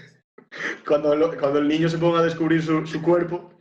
Cuando, 0.87 1.15
lo- 1.17 1.37
cuando 1.39 1.59
el 1.59 1.69
niño 1.69 1.89
se 1.89 1.99
ponga 1.99 2.21
a 2.21 2.25
descubrir 2.25 2.63
su, 2.63 2.87
su 2.87 3.01
cuerpo. 3.03 3.53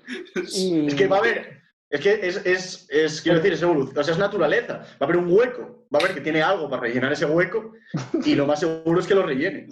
y- 0.53 0.87
Es 0.87 0.95
que 0.95 1.07
va 1.07 1.17
a 1.17 1.19
haber. 1.19 1.61
Es 1.89 1.99
que 2.01 2.19
es, 2.25 2.45
es, 2.45 2.87
es 2.89 3.21
quiero 3.21 3.37
decir, 3.39 3.53
es 3.53 3.61
evolución. 3.61 3.97
O 3.97 4.03
sea, 4.03 4.13
es 4.13 4.19
naturaleza. 4.19 4.77
Va 4.77 4.97
a 5.01 5.03
haber 5.05 5.17
un 5.17 5.31
hueco. 5.31 5.85
Va 5.93 5.99
a 5.99 6.03
haber 6.03 6.15
que 6.15 6.21
tiene 6.21 6.41
algo 6.41 6.69
para 6.69 6.83
rellenar 6.83 7.11
ese 7.11 7.25
hueco. 7.25 7.73
Y 8.25 8.35
lo 8.35 8.45
más 8.45 8.59
seguro 8.61 8.99
es 8.99 9.07
que 9.07 9.15
lo 9.15 9.23
rellene. 9.25 9.67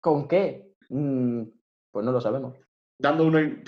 ¿Con 0.00 0.28
qué? 0.28 0.72
Mm, 0.88 1.42
pues 1.92 2.04
no 2.04 2.12
lo 2.12 2.20
sabemos. 2.20 2.56
Dando 2.98 3.24
una. 3.24 3.62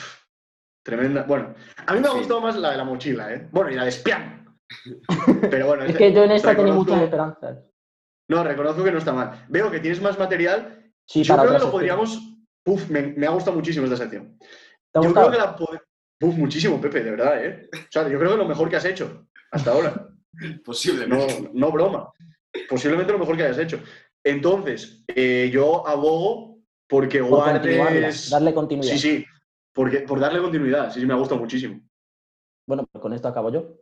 tremenda. 0.84 1.22
Bueno, 1.24 1.54
a 1.86 1.94
mí 1.94 2.00
me 2.00 2.08
ha 2.08 2.12
Sí. 2.12 2.18
gustado 2.18 2.40
más 2.40 2.56
la 2.56 2.72
de 2.72 2.76
la 2.76 2.84
mochila, 2.84 3.32
¿eh? 3.32 3.48
Bueno, 3.52 3.70
y 3.70 3.74
la 3.74 3.84
de 3.84 3.92
Spian. 3.92 4.46
Pero 5.50 5.66
bueno, 5.66 5.84
Es 5.84 5.96
que 5.96 6.12
yo 6.12 6.24
en 6.24 6.32
esta 6.32 6.54
tenía 6.56 6.72
muchas 6.72 7.00
esperanzas. 7.02 7.58
No, 8.28 8.42
reconozco 8.44 8.82
que 8.84 8.92
no 8.92 8.98
está 8.98 9.12
mal. 9.12 9.44
Veo 9.48 9.70
que 9.70 9.80
tienes 9.80 10.00
más 10.02 10.18
material. 10.18 10.90
Sí, 11.06 11.22
Yo 11.22 11.36
para 11.36 11.48
creo 11.48 11.58
que 11.60 11.64
lo 11.66 11.70
podríamos. 11.72 12.31
Uf, 12.64 12.88
me, 12.88 13.02
me 13.02 13.26
ha 13.26 13.30
gustado 13.30 13.56
muchísimo 13.56 13.84
esta 13.84 13.96
sección. 13.96 14.38
¿Te 14.92 14.98
ha 14.98 15.02
Yo 15.02 15.12
creo 15.12 15.30
que 15.30 15.38
la 15.38 15.56
Uf, 16.22 16.36
muchísimo, 16.36 16.80
Pepe, 16.80 17.02
de 17.02 17.10
verdad, 17.10 17.44
¿eh? 17.44 17.68
O 17.72 17.86
sea, 17.90 18.08
yo 18.08 18.16
creo 18.18 18.30
que 18.32 18.36
lo 18.36 18.46
mejor 18.46 18.70
que 18.70 18.76
has 18.76 18.84
hecho 18.84 19.26
hasta 19.50 19.72
ahora. 19.72 20.08
No, 20.34 20.62
Posiblemente. 20.64 21.50
no 21.52 21.70
broma. 21.70 22.10
Posiblemente 22.66 23.12
lo 23.12 23.18
mejor 23.18 23.36
que 23.36 23.42
hayas 23.42 23.58
hecho. 23.58 23.82
Entonces, 24.24 25.04
eh, 25.08 25.50
yo 25.52 25.86
abogo 25.86 26.58
porque 26.88 27.20
Por 27.20 27.28
guardes. 27.28 28.30
darle 28.30 28.54
continuidad. 28.54 28.92
Sí, 28.94 28.98
sí. 28.98 29.26
Porque, 29.74 30.00
por 30.00 30.18
darle 30.18 30.40
continuidad. 30.40 30.90
Sí, 30.90 31.00
sí, 31.00 31.06
me 31.06 31.12
ha 31.12 31.18
gustado 31.18 31.38
muchísimo. 31.38 31.82
Bueno, 32.66 32.86
pues 32.90 33.02
con 33.02 33.12
esto 33.12 33.28
acabo 33.28 33.50
yo. 33.50 33.76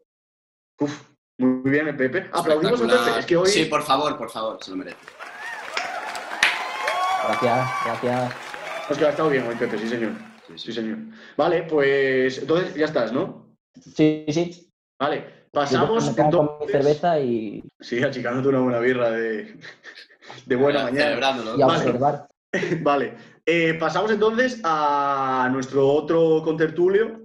Uf, 0.81 1.11
muy 1.39 1.71
bien, 1.71 1.97
Pepe. 1.97 2.29
Aplaudimos 2.33 2.81
a 2.81 2.85
Pepe. 2.85 2.95
Espectacular. 2.95 3.21
Es 3.21 3.27
que 3.27 3.37
hoy. 3.37 3.47
Sí, 3.49 3.65
por 3.67 3.83
favor, 3.85 4.19
por 4.19 4.29
favor, 4.29 4.63
se 4.63 4.73
lo 4.73 4.77
merece. 4.77 4.99
Gracias, 7.23 7.69
gracias. 7.85 8.50
Es 8.91 8.99
que 8.99 9.05
ha 9.07 9.11
estado 9.11 9.31
bien 9.31 9.45
Pepe, 9.59 9.79
sí, 9.79 9.89
señor. 9.89 10.13
Sí, 10.49 10.53
Sí, 10.57 10.67
sí. 10.67 10.73
señor. 10.73 10.99
Vale, 11.37 11.63
pues. 11.63 12.39
Entonces 12.39 12.75
ya 12.75 12.87
estás, 12.87 13.13
¿no? 13.13 13.55
Sí, 13.95 14.25
sí. 14.29 14.71
Vale. 14.99 15.41
Pasamos. 15.53 16.07
me 16.07 16.15
pongo 16.15 16.31
con 16.31 16.47
mi 16.47 16.65
entonces- 16.65 16.73
cerveza 16.97 17.21
y, 17.21 17.63
Sí, 17.81 18.03
achicándote 18.03 18.49
una 18.49 18.61
buena 18.61 18.79
birra 18.79 19.11
de, 19.11 19.57
de 20.47 20.57
buena 20.57 20.85
mañana. 20.85 21.05
Celebrándolo. 21.07 21.59
y 21.59 21.63
a 21.63 21.67
Vale. 21.67 21.79
observar. 21.81 22.29
Vale. 22.83 23.15
Eh, 23.47 23.75
pasamos 23.75 24.11
entonces 24.13 24.61
a 24.65 25.49
nuestro 25.53 25.89
otro 25.89 26.43
contertulio, 26.45 27.21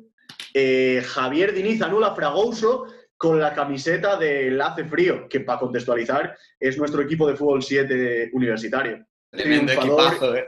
eh, 0.54 1.04
Javier 1.06 1.54
Diniz 1.54 1.82
Anula 1.82 2.16
Fragoso, 2.16 2.86
con 3.18 3.40
la 3.40 3.54
camiseta 3.54 4.18
del 4.18 4.60
Hace 4.62 4.86
Frío, 4.86 5.28
que 5.30 5.40
para 5.42 5.60
contextualizar 5.60 6.36
es 6.60 6.78
nuestro 6.78 7.02
equipo 7.02 7.28
de 7.28 7.36
fútbol 7.36 7.62
7 7.64 8.30
universitario. 8.34 9.06
Tremendo 9.32 9.72
equipazo, 9.72 10.36
¿eh? 10.36 10.46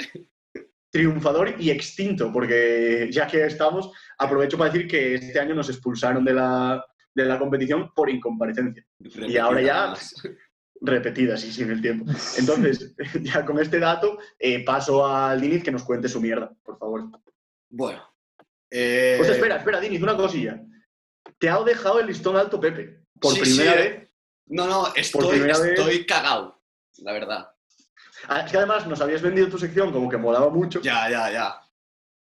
Triunfador 1.02 1.54
y 1.60 1.70
extinto, 1.70 2.32
porque 2.34 3.08
ya 3.12 3.28
que 3.28 3.46
estamos, 3.46 3.92
aprovecho 4.18 4.58
para 4.58 4.72
decir 4.72 4.88
que 4.88 5.14
este 5.16 5.40
año 5.40 5.54
nos 5.54 5.70
expulsaron 5.70 6.26
de 6.26 6.34
la, 6.34 6.84
de 7.14 7.26
la 7.26 7.38
competición 7.38 7.92
por 7.96 8.10
incomparecencia. 8.10 8.84
Y 9.00 9.38
ahora 9.38 9.62
ya- 9.62 9.94
repetidas 10.82 11.44
y 11.46 11.52
sin 11.52 11.70
el 11.72 11.82
tiempo. 11.82 12.06
Entonces, 12.40 12.96
ya 13.22 13.46
con 13.46 13.60
este 13.60 13.78
dato, 13.80 14.18
eh, 14.40 14.64
paso 14.66 15.06
al 15.06 15.40
Diniz 15.40 15.64
que 15.64 15.72
nos 15.72 15.84
cuente 15.84 16.10
su 16.10 16.20
mierda, 16.20 16.52
por 16.64 16.78
favor. 16.80 17.06
Bueno. 17.70 18.02
Eh, 18.72 19.16
Pues 19.18 19.30
espera, 19.30 19.58
espera, 19.58 19.80
Diniz, 19.80 20.02
una 20.02 20.18
cosilla. 20.18 20.60
Te 21.38 21.50
ha 21.50 21.60
dejado 21.64 22.00
el 22.00 22.08
listón 22.08 22.36
alto 22.38 22.60
Pepe. 22.60 23.04
Por 23.20 23.34
Sí, 23.34 23.42
primera 23.42 23.72
sí, 23.74 23.78
vez. 23.78 23.88
eh. 23.88 24.12
No, 24.48 24.66
no, 24.68 24.88
estoy, 24.96 25.40
vez- 25.42 25.60
estoy 25.60 26.06
cagado, 26.06 26.60
la 27.00 27.12
verdad. 27.14 27.52
Ah, 28.28 28.42
Es 28.42 28.52
que 28.52 28.58
además 28.58 28.86
nos 28.88 29.00
habías 29.02 29.22
vendido 29.22 29.48
tu 29.50 29.58
sección 29.58 29.92
como 29.92 30.10
que 30.10 30.18
molaba 30.18 30.50
mucho. 30.50 30.82
Ya, 30.82 31.10
ya, 31.10 31.32
ya. 31.32 31.62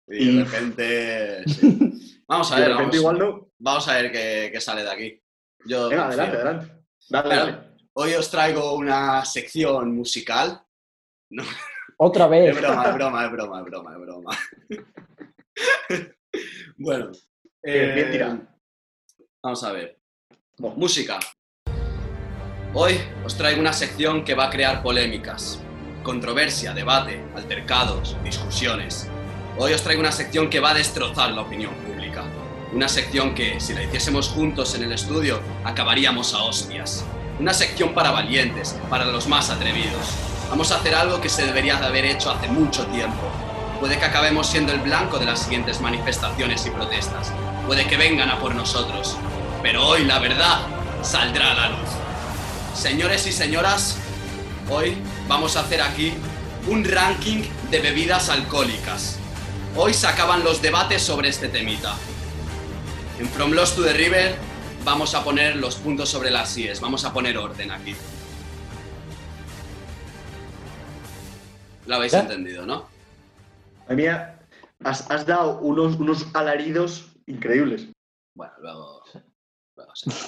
Y 0.09 0.37
de 0.37 0.45
repente. 0.45 1.45
sí. 1.49 1.91
Vamos 2.27 2.51
a 2.53 2.57
y 2.57 2.61
de 2.63 2.69
ver, 2.69 2.77
repente 2.79 2.99
vamos, 2.99 3.17
igual 3.17 3.19
no. 3.19 3.51
vamos 3.59 3.87
a 3.89 3.95
ver 3.97 4.11
qué, 4.11 4.49
qué 4.51 4.59
sale 4.61 4.83
de 4.83 4.91
aquí. 4.91 5.23
Yo 5.67 5.91
Venga, 5.91 6.07
adelante, 6.07 6.37
adelante. 6.39 6.73
Dale, 7.11 7.37
dale. 7.37 7.59
Hoy 7.93 8.15
os 8.15 8.31
traigo 8.31 8.75
una 8.75 9.23
sección 9.27 9.95
musical. 9.95 10.63
Otra 11.99 12.25
Es 12.25 12.31
vez. 12.31 12.61
broma, 12.61 12.85
es 12.89 12.95
broma, 12.95 13.25
es 13.27 13.31
broma, 13.33 13.59
es 13.61 13.65
broma, 13.67 13.93
es 13.93 14.01
broma. 14.01 14.31
bueno. 16.79 17.13
Bien, 17.63 17.95
bien 17.95 18.09
eh, 18.09 18.11
tirado. 18.13 18.39
Vamos 19.43 19.65
a 19.65 19.73
ver. 19.73 20.01
Bueno, 20.59 20.77
Música. 20.77 21.19
Hoy 22.73 22.95
os 23.25 23.37
traigo 23.37 23.61
una 23.61 23.73
sección 23.73 24.25
que 24.25 24.35
va 24.35 24.47
a 24.47 24.51
crear 24.51 24.83
polémicas, 24.83 25.63
controversia, 26.05 26.75
debate, 26.75 27.25
altercados, 27.35 28.17
discusiones. 28.23 29.09
Hoy 29.59 29.73
os 29.73 29.83
traigo 29.83 30.01
una 30.01 30.13
sección 30.13 30.51
que 30.51 30.61
va 30.61 30.71
a 30.71 30.75
destrozar 30.75 31.33
la 31.33 31.41
opinión 31.41 31.73
pública. 31.75 32.23
Una 32.73 32.89
sección 32.89 33.35
que, 33.35 33.59
si 33.59 33.73
la 33.73 33.83
hiciésemos 33.83 34.29
juntos 34.29 34.75
en 34.75 34.85
el 34.85 34.93
estudio, 34.93 35.41
acabaríamos 35.65 36.35
a 36.35 36.45
hostias. 36.45 37.05
Una 37.41 37.55
sección 37.55 37.95
para 37.95 38.11
valientes, 38.11 38.77
para 38.91 39.07
los 39.07 39.27
más 39.27 39.51
atrevidos. 39.51 40.15
Vamos 40.51 40.71
a 40.71 40.77
hacer 40.77 40.95
algo 40.95 41.21
que 41.21 41.29
se 41.29 41.47
debería 41.47 41.77
de 41.77 41.87
haber 41.87 42.05
hecho 42.05 42.31
hace 42.31 42.49
mucho 42.49 42.87
tiempo. 42.87 43.23
Puede 43.81 43.99
que 43.99 44.05
acabemos 44.05 44.47
siendo 44.47 44.73
el 44.73 44.81
blanco 44.81 45.19
de 45.19 45.25
las 45.25 45.41
siguientes 45.41 45.81
manifestaciones 45.81 46.67
y 46.67 46.71
protestas. 46.71 47.33
Puede 47.67 47.87
que 47.87 47.97
vengan 47.97 48.31
a 48.31 48.39
por 48.39 48.55
nosotros. 48.55 49.17
Pero 49.63 49.87
hoy 49.87 50.05
la 50.05 50.19
verdad 50.19 50.61
saldrá 51.03 51.53
a 51.53 51.55
la 51.55 51.69
luz. 51.71 51.89
Señores 52.75 53.27
y 53.27 53.33
señoras, 53.33 53.97
hoy 54.69 54.99
vamos 55.29 55.57
a 55.57 55.61
hacer 55.61 55.81
aquí 55.81 56.13
un 56.69 56.85
ranking 56.85 57.43
de 57.71 57.81
bebidas 57.81 58.29
alcohólicas. 58.29 59.19
Hoy 59.77 59.93
se 59.93 60.07
acaban 60.07 60.45
los 60.45 60.63
debates 60.63 61.03
sobre 61.03 61.29
este 61.29 61.49
temita. 61.49 61.95
En 63.19 63.29
From 63.29 63.53
Lost 63.53 63.77
to 63.77 63.83
the 63.83 63.93
River 63.93 64.35
vamos 64.85 65.15
a 65.15 65.25
poner 65.25 65.57
los 65.57 65.77
puntos 65.77 66.09
sobre 66.09 66.31
las 66.31 66.57
IES, 66.57 66.81
vamos 66.81 67.05
a 67.05 67.13
poner 67.13 67.39
orden 67.39 67.71
aquí. 67.71 67.95
Lo 71.87 71.97
habéis 71.97 72.13
¿Ya? 72.13 72.21
entendido, 72.21 72.65
¿no? 72.67 72.89
mía, 73.91 74.39
has, 74.83 75.11
has 75.11 75.27
dado 75.27 75.59
unos, 75.59 75.97
unos 75.97 76.27
alaridos 76.35 77.13
increíbles. 77.27 77.89
Bueno, 78.35 78.53
luego... 78.61 79.03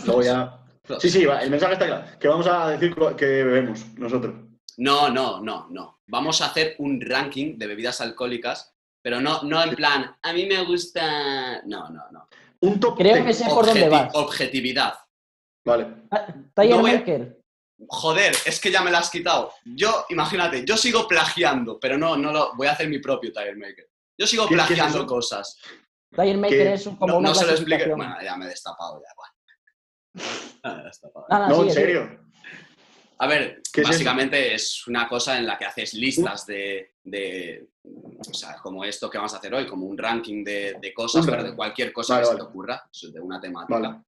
luego 0.04 0.22
ya. 0.22 0.58
Sí, 1.00 1.10
sí, 1.10 1.24
va, 1.24 1.42
el 1.42 1.50
mensaje 1.50 1.72
está 1.72 1.86
claro. 1.86 2.06
Que 2.20 2.28
vamos 2.28 2.46
a 2.46 2.68
decir 2.68 2.94
que 3.16 3.26
bebemos 3.26 3.84
nosotros. 3.98 4.45
No, 4.78 5.08
no, 5.10 5.40
no, 5.40 5.66
no. 5.70 6.00
Vamos 6.08 6.40
a 6.42 6.46
hacer 6.46 6.74
un 6.78 7.00
ranking 7.00 7.56
de 7.58 7.66
bebidas 7.66 8.00
alcohólicas, 8.00 8.74
pero 9.02 9.20
no, 9.20 9.42
no 9.42 9.62
en 9.62 9.74
plan, 9.74 10.16
a 10.22 10.32
mí 10.32 10.46
me 10.46 10.62
gusta... 10.64 11.62
No, 11.64 11.88
no, 11.88 12.04
no. 12.10 12.28
Un 12.60 12.80
top 12.80 12.96
Creo 12.98 13.14
10. 13.14 13.26
que 13.26 13.32
sé 13.34 13.44
por 13.48 13.64
dónde 13.66 13.88
vas. 13.88 14.14
Objetividad. 14.14 14.94
Vale. 15.64 15.86
Ah, 16.10 16.26
Tiger 16.54 16.76
No 16.76 16.80
voy 16.82 16.90
a- 16.90 16.94
Maker. 16.98 17.40
Joder, 17.88 18.34
es 18.46 18.58
que 18.58 18.70
ya 18.70 18.80
me 18.80 18.90
la 18.90 18.98
has 19.00 19.10
quitado. 19.10 19.52
Yo, 19.64 20.06
imagínate, 20.08 20.64
yo 20.64 20.76
sigo 20.78 21.06
plagiando, 21.06 21.78
pero 21.78 21.98
no, 21.98 22.16
no 22.16 22.32
lo 22.32 22.54
voy 22.56 22.68
a 22.68 22.72
hacer 22.72 22.88
mi 22.88 22.98
propio 23.00 23.30
Tire 23.32 23.54
Maker. 23.54 23.86
Yo 24.18 24.26
sigo 24.26 24.44
¿Qué- 24.48 24.54
qué 24.54 24.60
es 24.62 24.66
plagiando 24.66 25.06
cosas. 25.06 25.58
Tiger 26.14 26.38
Maker 26.38 26.66
es 26.68 26.86
un- 26.86 26.96
como 26.96 27.12
No, 27.14 27.18
una 27.18 27.28
no 27.30 27.34
se 27.34 27.44
lo 27.46 27.52
explique. 27.52 27.86
Bueno, 27.94 28.16
ya 28.22 28.36
me 28.36 28.46
he 28.46 28.48
destapado 28.48 29.00
ya. 29.02 29.08
bueno. 29.14 29.32
Ya 30.64 30.74
me 30.74 30.80
he 30.82 30.84
destapado. 30.86 31.26
Ah, 31.28 31.46
No, 31.50 31.56
sigue, 31.56 31.66
en 31.68 31.70
sigue. 31.74 31.86
serio. 31.86 32.25
A 33.18 33.26
ver, 33.26 33.62
¿Qué 33.72 33.80
es 33.80 33.88
básicamente 33.88 34.54
es, 34.54 34.86
una 34.86 35.08
cosa 35.08 35.38
en 35.38 35.46
la 35.46 35.56
que 35.56 35.64
haces 35.64 35.94
listas 35.94 36.44
de, 36.46 36.96
de- 37.02 37.66
o 37.82 38.34
sea, 38.34 38.56
como 38.58 38.84
esto 38.84 39.08
que 39.08 39.16
vamos 39.16 39.32
a 39.32 39.38
hacer 39.38 39.54
hoy, 39.54 39.66
como 39.66 39.86
un 39.86 39.96
ranking 39.96 40.44
de, 40.44 40.76
de 40.80 40.92
cosas, 40.92 41.24
pero 41.26 41.42
de 41.42 41.54
cualquier 41.56 41.92
cosa 41.92 42.14
Vale, 42.14 42.24
que 42.24 42.28
vale. 42.28 42.38
se 42.40 42.44
te 42.44 42.50
ocurra, 42.50 42.90
de 43.12 43.20
una 43.20 43.40
temática. 43.40 43.78
Vale. 43.78 44.02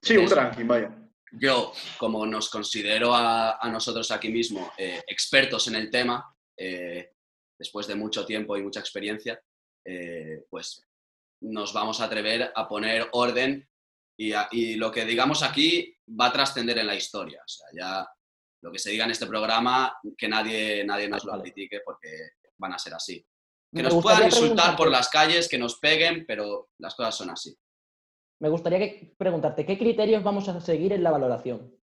Sí, 0.00 0.16
un 0.16 0.30
ranking, 0.30 0.66
vaya. 0.66 0.96
Yo, 1.32 1.72
como 1.98 2.24
nos 2.26 2.50
considero 2.50 3.14
a, 3.14 3.56
a 3.58 3.68
nosotros 3.70 4.10
aquí 4.10 4.28
mismo 4.28 4.72
eh, 4.76 5.02
expertos 5.08 5.66
en 5.68 5.76
el 5.76 5.90
tema, 5.90 6.32
eh, 6.56 7.10
después 7.58 7.86
de 7.86 7.94
mucho 7.94 8.24
tiempo 8.26 8.56
y 8.56 8.62
mucha 8.62 8.80
experiencia, 8.80 9.40
eh, 9.84 10.44
pues 10.50 10.86
nos 11.40 11.72
vamos 11.72 12.00
a 12.00 12.04
atrever 12.04 12.52
a 12.54 12.68
poner 12.68 13.08
orden 13.12 13.66
y, 14.16 14.32
a- 14.34 14.48
y 14.52 14.74
lo 14.76 14.92
que 14.92 15.04
digamos 15.04 15.42
aquí 15.42 15.96
va 16.08 16.26
a 16.26 16.32
trascender 16.32 16.78
en 16.78 16.86
la 16.86 16.94
historia. 16.94 17.40
O 17.44 17.48
sea, 17.48 17.66
ya 17.74 18.08
lo 18.62 18.70
que 18.72 18.78
se 18.78 18.90
diga 18.90 19.04
en 19.04 19.10
este 19.10 19.26
programa, 19.26 19.96
que 20.16 20.28
nadie, 20.28 20.84
nadie 20.84 21.08
nos 21.08 21.24
lo 21.24 21.40
critique 21.42 21.80
porque 21.84 22.08
van 22.58 22.72
a 22.72 22.78
ser 22.78 22.94
así. 22.94 23.24
Que 23.74 23.82
nos 23.82 23.94
puedan 24.02 24.24
insultar 24.24 24.76
por 24.76 24.90
las 24.90 25.08
calles, 25.08 25.48
que 25.48 25.58
nos 25.58 25.78
peguen, 25.78 26.24
pero 26.26 26.68
las 26.78 26.94
cosas 26.94 27.14
son 27.16 27.30
así. 27.30 27.56
Me 28.40 28.48
gustaría 28.48 28.78
que- 28.78 29.14
preguntarte, 29.16 29.64
¿qué 29.64 29.78
criterios 29.78 30.22
vamos 30.22 30.48
a 30.48 30.60
seguir 30.60 30.92
en 30.92 31.02
la 31.02 31.10
valoración? 31.10 31.74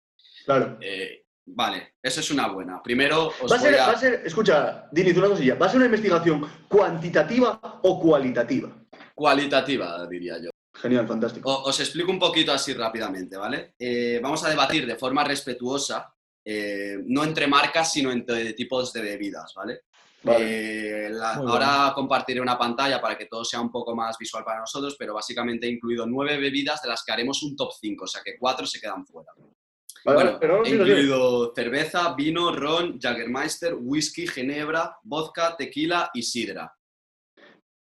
Claro. 0.46 0.78
Eh, 0.82 1.26
vale, 1.46 1.96
eso 2.02 2.20
es 2.20 2.32
una 2.32 2.48
buena. 2.48 2.82
Primero 2.84 3.28
os 3.42 3.52
Va 3.52 3.56
a, 3.56 3.60
ser, 3.60 3.72
voy 3.72 3.80
a... 3.80 3.88
va 3.88 3.94
a 3.94 3.98
ser, 4.00 4.22
escucha, 4.26 4.88
Diniz, 4.92 5.18
una 5.18 5.30
cosilla. 5.30 5.56
¿Va 5.56 5.66
a 5.66 5.70
ser 5.70 5.78
una 5.78 5.86
investigación 5.88 6.48
cuantitativa 6.68 7.80
o 7.84 8.00
cualitativa? 8.00 8.76
cualitativa, 9.16 10.08
diría 10.08 10.38
yo. 10.42 10.50
Genial, 10.76 11.06
fantástico. 11.08 11.50
O- 11.52 11.64
os 11.70 11.80
explico 11.80 12.10
un 12.12 12.20
poquito 12.20 12.54
así 12.54 12.74
rápidamente, 12.74 13.36
¿vale? 13.36 13.74
Eh, 13.78 14.20
vamos 14.24 14.44
a 14.46 14.50
debatir 14.50 14.86
de 14.88 14.96
forma 14.96 15.24
respetuosa, 15.26 16.14
eh, 16.46 16.98
no 17.06 17.24
entre 17.24 17.48
marcas, 17.48 17.92
sino 17.92 18.12
entre 18.12 18.54
tipos 18.54 18.92
de 18.94 19.02
bebidas, 19.02 19.54
¿vale? 19.56 19.82
Vale. 20.22 21.06
Eh, 21.06 21.10
la- 21.10 21.36
Muy 21.36 21.46
bien. 21.46 21.52
ahora 21.52 21.92
compartiré 21.96 22.42
una 22.42 22.58
pantalla 22.58 23.00
para 23.00 23.18
que 23.18 23.26
todo 23.28 23.46
sea 23.46 23.62
un 23.62 23.72
poco 23.72 23.96
más 23.96 24.18
visual 24.18 24.44
para 24.44 24.60
nosotros, 24.60 24.96
pero 25.00 25.14
básicamente 25.14 25.68
he 25.68 25.70
incluido 25.72 26.06
nueve 26.06 26.38
bebidas 26.38 26.82
de 26.82 26.90
las 26.90 27.04
que 27.06 27.12
haremos 27.14 27.42
un 27.44 27.56
top 27.56 27.72
5, 27.80 28.04
o 28.04 28.08
sea 28.08 28.22
que 28.24 28.38
cuatro 28.38 28.66
se 28.66 28.80
quedan 28.82 29.06
fuera. 29.06 29.32
Vale, 29.38 30.16
bueno, 30.16 30.30
vale, 30.32 30.38
pero 30.40 30.66
he 30.66 30.70
incluido 30.70 31.54
cerveza, 31.56 32.14
vino, 32.16 32.56
ron, 32.56 33.00
Jagermeister, 33.00 33.76
whisky, 33.80 34.28
ginebra, 34.28 34.98
vodka, 35.04 35.56
tequila 35.58 36.10
y 36.14 36.22
sidra. 36.24 36.74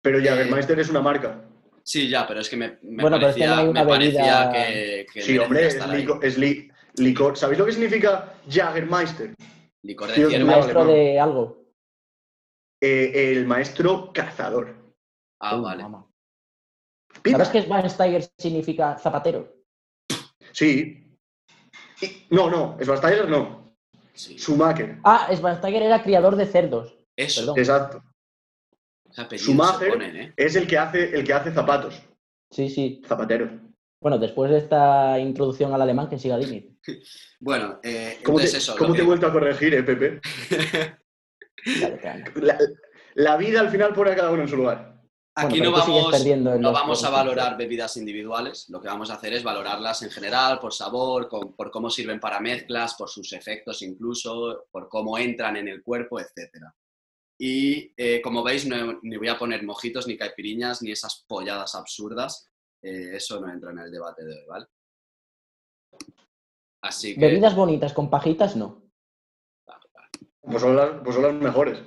Pero 0.01 0.19
eh, 0.19 0.25
Jagermeister 0.25 0.79
es 0.81 0.91
una 0.91 1.01
marca. 1.03 1.45
Sí, 1.83 2.09
ya, 2.09 2.27
pero 2.27 2.41
es 2.41 2.49
que 2.49 2.57
me, 2.57 2.79
me 2.83 3.03
Bueno, 3.03 3.17
pero 3.19 3.29
es 3.31 3.35
que 3.37 3.41
parecía, 3.41 3.57
no 3.57 3.61
hay 3.63 3.69
una 3.69 3.83
me 3.85 3.89
parecía 3.91 4.21
bebida- 4.23 4.53
que, 4.53 5.07
que 5.13 5.23
Sí, 5.23 5.39
hombre, 5.39 5.67
es, 5.67 5.75
estar 5.75 5.91
ahí. 5.91 6.03
lico- 6.03 6.19
es 6.23 6.39
li- 6.39 6.71
licor. 6.97 7.37
¿Sabéis 7.37 7.59
lo 7.59 7.67
que 7.67 7.73
significa 7.73 8.35
Jagermeister? 8.49 9.35
Licor 9.83 10.11
de 10.11 10.25
vale, 10.25 10.45
Maestro 10.45 10.85
de 10.87 11.21
algo. 11.21 11.65
Eh, 12.81 13.33
el 13.33 13.47
maestro 13.47 14.13
cazador. 14.13 14.75
Ah, 15.41 15.57
vale. 15.57 15.83
mamá. 15.83 16.07
¿Sabes 17.25 17.49
que 17.49 17.63
Schweinsteiger 17.63 18.29
significa 18.39 18.99
zapatero? 18.99 19.55
Sí. 20.53 21.17
Y- 22.01 22.27
no, 22.31 22.51
no, 22.51 22.77
Schwarzenegger 22.81 23.29
no. 23.29 23.75
Sí. 24.13 24.39
Schumacher. 24.39 24.99
Ah, 25.05 25.29
Schweinsteiger 25.35 25.83
era 25.83 26.03
criador 26.03 26.37
de 26.37 26.47
cerdos. 26.47 26.97
Eso, 27.17 27.41
Perdón. 27.43 27.59
Exacto. 27.59 28.03
ese 29.11 29.21
apellido 29.21 29.45
Schumacher 29.53 29.87
se 29.87 29.91
ponen, 29.91 30.17
¿eh? 30.17 30.35
es 30.37 30.57
el 30.57 30.67
que 30.67 30.79
hace, 30.79 31.17
el 31.17 31.25
que 31.25 31.33
hace 31.33 31.53
zapatos. 31.53 32.03
Sí, 32.51 32.69
sí. 32.69 33.03
Zapatero. 33.07 33.51
Bueno, 34.05 34.19
después 34.19 34.51
de 34.51 34.59
esta 34.59 35.19
introducción 35.19 35.73
al 35.73 35.81
alemán, 35.81 36.11
que 36.11 36.19
siga 36.19 36.37
Dini. 36.37 36.77
Bueno, 37.41 37.81
eh, 37.83 38.19
¿Cómo, 38.23 38.37
te, 38.37 38.45
entonces 38.45 38.55
eso. 38.57 38.77
cómo 38.77 38.91
lo 38.91 38.95
te 38.97 39.01
he 39.01 39.05
vuelto 39.05 39.27
a 39.27 39.33
corregir, 39.33 39.73
eh, 39.73 39.83
Pepe? 39.83 40.21
La, 42.35 42.59
la 43.15 43.37
vida 43.39 43.61
al 43.61 43.71
final 43.71 43.95
pone 43.95 44.11
a 44.11 44.15
cada 44.15 44.31
uno 44.31 44.43
en 44.43 44.49
su 44.49 44.57
lugar. 44.57 45.01
Aquí 45.37 45.59
Bueno, 45.59 45.71
no 45.71 45.79
vamos, 45.79 46.61
no 46.61 46.73
vamos 46.73 47.03
a 47.05 47.09
valorar 47.09 47.57
bebidas 47.57 47.97
individuales, 47.97 48.67
lo 48.69 48.79
que 48.79 48.89
vamos 48.89 49.09
a 49.11 49.15
hacer 49.15 49.33
es 49.33 49.43
valorarlas 49.43 50.03
en 50.03 50.11
general, 50.11 50.61
por 50.61 50.75
sabor, 50.75 51.27
con- 51.31 51.57
por 51.57 51.71
cómo 51.71 51.89
sirven 51.89 52.21
para 52.21 52.41
mezclas, 52.41 52.95
por 52.97 53.09
sus 53.09 53.33
efectos 53.33 53.81
incluso, 53.81 54.67
por 54.71 54.91
cómo 54.91 55.17
entran 55.17 55.57
en 55.57 55.69
el 55.69 55.83
cuerpo, 55.83 56.21
etc. 56.21 56.63
Y 57.41 57.91
eh, 57.97 58.21
como 58.21 58.43
veis, 58.45 58.67
no, 58.67 58.99
ni 59.03 59.17
voy 59.17 59.29
a 59.29 59.39
poner 59.39 59.63
mojitos, 59.65 60.07
ni 60.07 60.19
caipiriñas, 60.19 60.83
ni 60.83 60.93
esas 60.93 61.25
polladas 61.27 61.75
absurdas. 61.75 62.51
Eh, 62.85 63.17
eso 63.17 63.41
no 63.41 63.51
entra 63.51 63.71
en 63.71 63.79
el 63.79 63.91
debate 63.91 64.25
de 64.25 64.35
hoy, 64.35 64.47
¿vale? 64.47 64.67
Así 66.83 67.15
que... 67.15 67.21
Bebidas 67.21 67.55
bonitas 67.57 67.93
con 67.93 68.11
pajitas, 68.11 68.57
no. 68.57 68.83
Pues 70.43 70.61
son 70.61 70.77
las, 70.77 70.91
pues 71.03 71.15
son 71.15 71.23
las 71.25 71.35
mejores. 71.35 71.79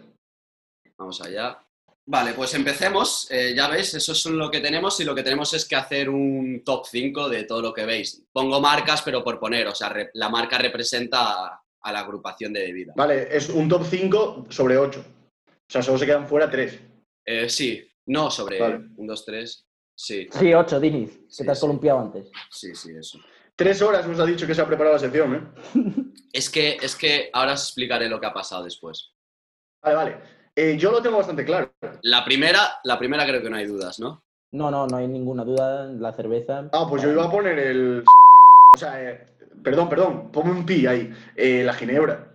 Vamos 0.97 1.21
allá. 1.21 1.63
Vale, 2.07 2.33
pues 2.33 2.53
empecemos. 2.55 3.27
Eh, 3.29 3.53
ya 3.55 3.67
veis, 3.67 3.93
eso 3.93 4.13
es 4.13 4.25
lo 4.25 4.49
que 4.49 4.61
tenemos 4.61 4.99
y 4.99 5.03
lo 5.03 5.13
que 5.13 5.21
tenemos 5.21 5.53
es 5.53 5.67
que 5.67 5.75
hacer 5.75 6.09
un 6.09 6.63
top 6.65 6.85
5 6.89 7.29
de 7.29 7.43
todo 7.43 7.61
lo 7.61 7.73
que 7.73 7.85
veis. 7.85 8.23
Pongo 8.31 8.59
marcas, 8.59 9.03
pero 9.03 9.23
por 9.23 9.39
poner, 9.39 9.67
o 9.67 9.75
sea, 9.75 9.89
re- 9.89 10.09
la 10.15 10.29
marca 10.29 10.57
representa 10.57 11.45
a, 11.45 11.63
a 11.81 11.91
la 11.91 11.99
agrupación 11.99 12.53
de 12.53 12.61
bebida. 12.61 12.93
Vale, 12.95 13.27
es 13.35 13.49
un 13.49 13.69
top 13.69 13.83
5 13.85 14.47
sobre 14.49 14.77
8. 14.77 14.99
O 15.49 15.53
sea, 15.71 15.83
solo 15.83 15.99
se 15.99 16.05
quedan 16.07 16.27
fuera 16.27 16.49
3. 16.49 16.79
Eh, 17.25 17.49
sí, 17.49 17.87
no 18.07 18.31
sobre 18.31 18.59
Vale. 18.59 18.75
1, 18.95 19.11
2, 19.13 19.25
3. 19.25 19.66
Sí, 19.99 20.27
Sí, 20.31 20.53
ocho, 20.53 20.79
Diniz, 20.79 21.09
que 21.17 21.25
Sí, 21.27 21.43
te 21.45 21.51
has 21.51 21.57
sí. 21.59 21.61
columpiado 21.65 21.99
antes. 21.99 22.27
sí, 22.51 22.75
sí, 22.75 22.91
eso. 22.95 23.19
Tres 23.55 23.81
horas 23.81 24.07
nos 24.07 24.19
ha 24.19 24.25
dicho 24.25 24.45
que 24.45 24.53
se 24.53 24.61
ha 24.61 24.67
preparado 24.67 24.95
la 24.95 24.99
sección, 24.99 25.35
¿eh? 25.35 25.43
Es 26.31 26.49
que, 26.51 26.77
es 26.81 26.95
que 26.95 27.29
ahora 27.33 27.53
os 27.53 27.63
explicaré 27.63 28.07
lo 28.07 28.19
que 28.19 28.27
ha 28.27 28.33
pasado 28.33 28.63
después. 28.63 29.09
Vale, 29.81 29.95
vale. 29.95 30.17
Eh, 30.55 30.77
yo 30.77 30.91
lo 30.91 31.01
tengo 31.01 31.17
bastante 31.17 31.43
claro. 31.43 31.73
La 32.03 32.23
primera, 32.23 32.59
la 32.83 32.99
primera 32.99 33.25
creo 33.25 33.41
que 33.41 33.49
no 33.49 33.55
hay 33.57 33.65
dudas, 33.65 33.99
¿no? 33.99 34.23
No, 34.51 34.69
no, 34.69 34.85
no 34.85 34.97
hay 34.97 35.07
ninguna 35.07 35.43
duda. 35.43 35.85
La 35.85 36.13
cerveza. 36.13 36.69
Ah, 36.73 36.85
pues 36.87 37.01
yo 37.01 37.11
iba 37.11 37.25
a 37.25 37.31
poner 37.31 37.57
el. 37.57 38.03
O 38.75 38.77
sea, 38.77 39.01
eh, 39.01 39.25
perdón, 39.63 39.89
perdón, 39.89 40.31
ponme 40.31 40.51
un 40.51 40.65
pi 40.65 40.85
ahí. 40.85 41.11
Eh, 41.35 41.63
la 41.63 41.73
ginebra. 41.73 42.33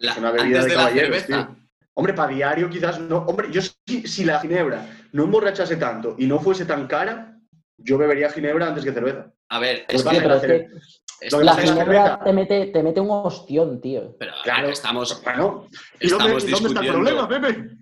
La- 0.00 0.12
Es 0.12 0.18
una 0.18 0.30
bebida 0.32 0.58
antes 0.58 0.64
de 0.64 0.70
de 0.70 0.76
la 0.76 0.82
caballeros, 0.82 1.16
cerveza. 1.22 1.46
tío. 1.46 1.56
Hombre, 1.94 2.12
para 2.14 2.34
diario 2.34 2.68
quizás 2.68 3.00
no. 3.00 3.18
Hombre, 3.18 3.48
yo 3.50 3.62
si, 3.62 4.06
si 4.06 4.24
la 4.24 4.40
ginebra 4.40 4.84
no 5.12 5.24
emborrachase 5.24 5.76
tanto 5.76 6.14
y 6.18 6.26
no 6.26 6.38
fuese 6.40 6.64
tan 6.64 6.86
cara, 6.86 7.36
yo 7.76 7.98
bebería 7.98 8.30
ginebra 8.30 8.68
antes 8.68 8.84
que 8.84 8.92
cerveza. 8.92 9.30
A 9.50 9.58
ver, 9.58 9.84
es 9.88 10.02
que, 10.04 10.20
pero 10.20 11.42
la 11.42 11.52
es 11.52 11.56
que 11.58 11.66
ginebra 11.68 12.20
te 12.24 12.32
mete, 12.32 12.66
te 12.66 12.82
mete 12.82 13.00
un 13.00 13.08
ostión, 13.10 13.80
tío. 13.80 14.14
pero 14.18 14.32
ver, 14.32 14.42
Claro, 14.44 14.68
estamos, 14.68 15.22
Bueno, 15.22 15.66
¿y 16.00 16.08
dónde, 16.08 16.24
Estamos 16.36 16.44
y 16.44 16.50
dónde 16.50 16.68
está 16.68 16.80
el 16.80 16.86
discutiendo. 16.86 17.26
problema, 17.28 17.28
Pepe? 17.28 17.76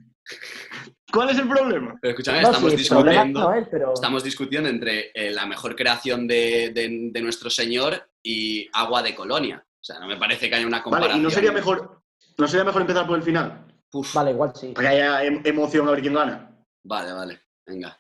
¿Cuál 1.12 1.30
es 1.30 1.38
el 1.38 1.48
problema? 1.48 1.94
pero 2.00 2.10
escúchame, 2.12 2.42
No, 2.42 2.48
estamos 2.50 2.72
sí, 2.72 2.80
el 2.82 2.88
problema 2.88 3.10
discutiendo. 3.24 3.40
no 3.40 3.54
es, 3.54 3.68
pero. 3.70 3.94
Estamos 3.94 4.24
discutiendo 4.24 4.68
entre 4.68 5.10
eh, 5.14 5.30
la 5.32 5.46
mejor 5.46 5.74
creación 5.76 6.26
de, 6.26 6.70
de- 6.74 7.10
de 7.12 7.22
nuestro 7.22 7.48
Señor 7.50 8.08
y 8.22 8.68
agua 8.72 9.02
de 9.02 9.14
colonia. 9.14 9.64
O 9.80 9.84
sea, 9.86 9.98
no 10.00 10.06
me 10.08 10.16
parece 10.16 10.48
que 10.48 10.56
haya 10.56 10.66
una 10.66 10.82
comparación. 10.82 11.12
Vale, 11.12 11.20
¿y 11.20 11.24
no 11.24 11.30
sería 11.30 11.52
mejor, 11.52 12.02
no 12.38 12.48
sería 12.48 12.64
mejor 12.64 12.82
empezar 12.82 13.06
por 13.06 13.16
el 13.16 13.22
final? 13.22 13.66
Uf, 13.92 14.14
Vale, 14.14 14.32
igual 14.32 14.52
sí. 14.54 14.72
Para 14.74 14.90
que 14.90 14.94
haya 14.96 15.24
em- 15.24 15.42
emoción 15.44 15.86
a 15.86 15.92
ver 15.92 16.00
quién 16.00 16.14
gana. 16.14 16.50
Vale, 16.86 17.12
vale, 17.12 17.40
venga. 17.66 17.98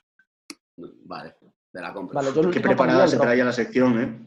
Vale, 0.76 1.36
de 1.72 1.80
la 1.80 1.92
compra. 1.92 2.20
Vale, 2.20 2.34
yo 2.34 2.40
el 2.42 2.50
Qué 2.50 2.60
preparada 2.60 3.08
se 3.08 3.18
traía 3.18 3.44
la 3.44 3.52
sección, 3.52 4.00
¿eh? 4.00 4.18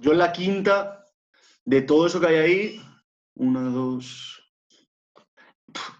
Yo 0.00 0.12
en 0.12 0.18
la 0.18 0.32
quinta, 0.32 1.04
de 1.64 1.82
todo 1.82 2.06
eso 2.06 2.20
que 2.20 2.26
hay 2.28 2.36
ahí, 2.36 2.80
una, 3.36 3.62
dos... 3.62 4.42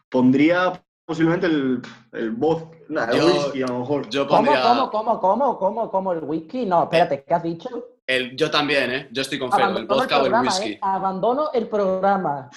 Pondría 0.08 0.72
posiblemente 1.04 1.46
el, 1.46 1.82
el 2.12 2.30
vodka, 2.30 2.76
nah, 2.88 3.04
el 3.10 3.18
Yo- 3.18 3.26
whisky 3.26 3.62
a 3.62 3.66
lo 3.66 3.80
mejor. 3.80 4.08
Yo 4.08 4.26
¿Cómo, 4.26 4.44
pondría. 4.44 4.62
cómo, 4.62 4.90
cómo, 4.90 5.20
cómo, 5.20 5.58
cómo, 5.58 5.90
cómo 5.90 6.12
el 6.12 6.24
whisky? 6.24 6.64
No, 6.64 6.84
espérate, 6.84 7.24
¿qué 7.24 7.34
has 7.34 7.42
dicho? 7.42 7.68
el- 8.06 8.36
yo 8.36 8.50
también, 8.50 8.90
¿eh? 8.92 9.08
Yo 9.12 9.22
estoy 9.22 9.38
con 9.38 9.50
Fer, 9.50 9.60
el 9.62 9.66
Abandono 9.66 9.82
el 9.82 10.08
vodka 10.08 10.22
o 10.22 10.26
el 10.26 10.34
whisky. 10.46 10.72
¿eh? 10.72 10.78
Abandono 10.80 11.50
el 11.52 11.68
programa. 11.68 12.48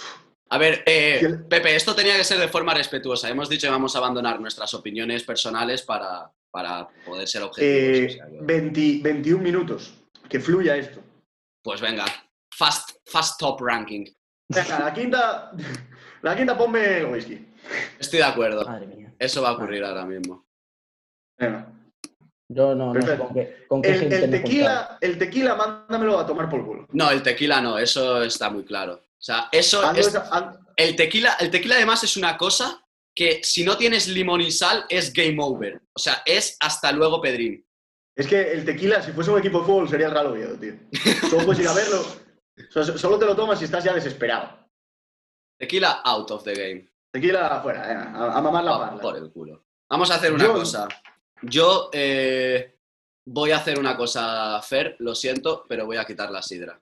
A 0.52 0.58
ver, 0.58 0.84
eh, 0.86 1.38
Pepe, 1.48 1.76
esto 1.76 1.94
tenía 1.96 2.18
que 2.18 2.24
ser 2.24 2.40
de 2.40 2.48
forma 2.48 2.74
respetuosa. 2.74 3.30
Hemos 3.30 3.50
dicho 3.50 3.68
que 3.68 3.72
vamos 3.72 3.96
a 3.96 4.00
abandonar 4.00 4.40
nuestras 4.40 4.74
opiniones 4.74 5.24
personales 5.24 5.84
para, 5.84 6.32
para 6.52 6.88
poder 7.06 7.28
ser 7.28 7.44
objetivos. 7.44 7.98
Eh, 7.98 8.08
o 8.08 8.14
sea 8.14 8.26
que- 8.30 8.38
20 8.42 9.00
21 9.04 9.44
minutos. 9.44 9.94
Que 10.28 10.40
fluya 10.40 10.76
esto. 10.76 11.02
Pues 11.64 11.82
venga, 11.82 12.06
fast, 12.56 12.92
fast 13.06 13.40
top 13.40 13.62
ranking. 13.62 14.06
Venga, 14.52 14.80
la 14.80 14.94
quinta, 14.94 15.52
la 16.24 16.36
quinta 16.36 16.58
ponme 16.58 16.98
el 17.00 17.06
whisky. 17.08 17.48
Estoy 18.00 18.20
de 18.20 18.26
acuerdo. 18.26 18.66
Madre 18.66 18.88
mía. 18.88 19.14
Eso 19.20 19.42
va 19.44 19.50
a 19.50 19.54
ocurrir 19.54 19.84
ahora 19.84 20.06
mismo. 20.06 20.46
Venga. 21.38 21.72
Yo 22.52 22.74
no, 22.74 22.92
no 22.92 22.94
sé 22.94 23.00
Perfecto. 23.06 23.26
con 23.26 23.34
qué, 23.36 23.66
con 23.68 23.82
qué 23.84 23.90
El, 23.92 24.32
tequila, 24.32 24.98
el 25.02 25.18
tequila, 25.20 25.56
mándamelo 25.56 26.18
a 26.18 26.26
tomar 26.26 26.50
por 26.50 26.66
culo. 26.66 26.88
No, 26.92 27.12
el 27.12 27.22
tequila 27.22 27.62
no, 27.62 27.78
eso 27.78 28.24
está 28.24 28.50
muy 28.50 28.64
claro. 28.64 29.04
O 29.20 29.22
sea, 29.22 29.50
eso 29.52 29.86
Ando 29.86 30.00
es, 30.00 30.14
el 30.78 30.96
tequila, 30.96 31.34
el 31.40 31.52
tequila 31.52 31.76
además 31.76 32.04
es 32.04 32.16
una 32.16 32.38
cosa 32.38 32.82
que 33.14 33.42
si 33.44 33.64
no 33.66 33.76
tienes 33.78 34.08
limón 34.08 34.40
y 34.42 34.50
sal 34.52 34.86
es 34.88 35.12
game 35.12 35.36
over. 35.40 35.82
O 35.94 36.00
sea, 36.00 36.24
es 36.26 36.56
hasta 36.62 36.92
luego, 36.94 37.22
Pedrín. 37.22 37.66
Es 38.16 38.28
que 38.28 38.52
el 38.54 38.64
tequila, 38.66 39.02
si 39.02 39.12
fuese 39.12 39.32
un 39.32 39.40
equipo 39.40 39.60
de 39.60 39.66
fútbol, 39.66 39.90
sería 39.90 40.08
el 40.08 40.14
Real 40.14 40.28
Oviedo, 40.28 40.58
tío. 40.58 40.74
Solo 41.30 41.46
puedes 41.46 41.62
ir 41.62 41.68
a 41.68 41.74
verlo. 41.74 42.06
Solo 42.98 43.18
te 43.20 43.26
lo 43.26 43.36
tomas 43.36 43.60
si 43.60 43.66
estás 43.66 43.84
ya 43.84 43.94
desesperado. 43.94 44.68
Tequila 45.60 46.02
out 46.06 46.32
of 46.32 46.44
the 46.44 46.54
game. 46.54 46.90
Tequila 47.12 47.48
afuera, 47.48 47.82
venga, 47.88 48.12
a, 48.34 48.38
a 48.38 48.42
mamar 48.42 48.64
la 48.64 48.76
Ah, 48.76 48.80
parla. 48.80 49.02
por 49.02 49.18
el 49.18 49.32
culo. 49.32 49.66
Vamos 49.90 50.12
a 50.12 50.16
hacer 50.16 50.32
una 50.34 50.46
Yo- 50.46 50.54
cosa. 50.54 50.88
Yo 51.42 51.90
eh, 51.94 52.78
voy 53.26 53.52
a 53.52 53.58
hacer 53.58 53.80
una 53.80 53.96
cosa, 53.98 54.62
Fer, 54.62 54.96
lo 55.00 55.16
siento, 55.16 55.66
pero 55.68 55.86
voy 55.86 55.98
a 55.98 56.06
quitar 56.06 56.30
la 56.32 56.42
sidra. 56.42 56.80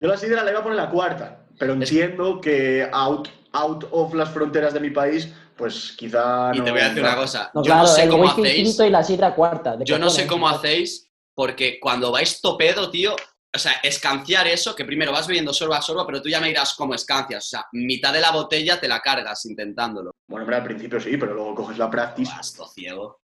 Yo 0.00 0.08
la 0.08 0.16
sidra 0.16 0.44
la 0.44 0.50
iba 0.50 0.60
a 0.60 0.62
poner 0.62 0.76
la 0.76 0.90
cuarta, 0.90 1.44
pero 1.58 1.72
entiendo 1.72 2.40
que 2.40 2.88
out, 2.92 3.28
out 3.52 3.84
of 3.90 4.14
las 4.14 4.30
fronteras 4.30 4.72
de 4.74 4.80
mi 4.80 4.90
país, 4.90 5.32
pues 5.56 5.94
quizá 5.98 6.52
Y 6.54 6.58
no. 6.58 6.64
te 6.64 6.70
voy 6.70 6.80
a 6.80 6.88
decir 6.88 7.02
una 7.02 7.16
cosa. 7.16 7.50
No, 7.54 7.62
yo 7.62 7.66
claro, 7.66 7.80
no 7.82 7.86
sé 7.88 8.02
el 8.04 8.10
cómo 8.10 8.22
whisky 8.24 8.42
hacéis. 8.42 8.68
quinto 8.68 8.84
y 8.84 8.90
la 8.90 9.02
sidra 9.02 9.34
cuarta. 9.34 9.76
de 9.76 9.84
Yo 9.84 9.98
no 9.98 10.08
sé 10.10 10.26
cómo 10.26 10.48
hacéis, 10.48 11.10
porque 11.34 11.80
cuando 11.80 12.12
vais 12.12 12.40
topedo, 12.40 12.90
tío, 12.90 13.16
o 13.52 13.58
sea, 13.58 13.72
escanciar 13.82 14.46
eso, 14.46 14.76
que 14.76 14.84
primero 14.84 15.10
vas 15.10 15.26
bebiendo 15.26 15.52
sorbo 15.52 15.74
a 15.74 15.82
sorbo, 15.82 16.06
pero 16.06 16.22
tú 16.22 16.28
ya 16.28 16.40
me 16.40 16.48
dirás 16.48 16.74
cómo 16.74 16.94
escancias. 16.94 17.46
O 17.46 17.48
sea, 17.48 17.66
mitad 17.72 18.12
de 18.12 18.20
la 18.20 18.30
botella 18.30 18.78
te 18.78 18.86
la 18.86 19.00
cargas 19.00 19.44
intentándolo. 19.46 20.12
Bueno, 20.28 20.44
hombre, 20.44 20.56
al 20.58 20.64
principio 20.64 21.00
sí, 21.00 21.16
pero 21.16 21.34
luego 21.34 21.56
coges 21.56 21.78
la 21.78 21.90
practice. 21.90 22.30
Buah, 22.30 22.40
esto 22.40 22.68
ciego. 22.68 23.20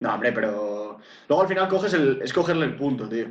No, 0.00 0.14
hombre, 0.14 0.32
pero 0.32 0.98
luego 1.28 1.42
al 1.42 1.48
final 1.48 1.68
coges 1.68 1.94
el, 1.94 2.20
es 2.22 2.32
cogerle 2.32 2.66
el 2.66 2.76
punto, 2.76 3.08
tío. 3.08 3.26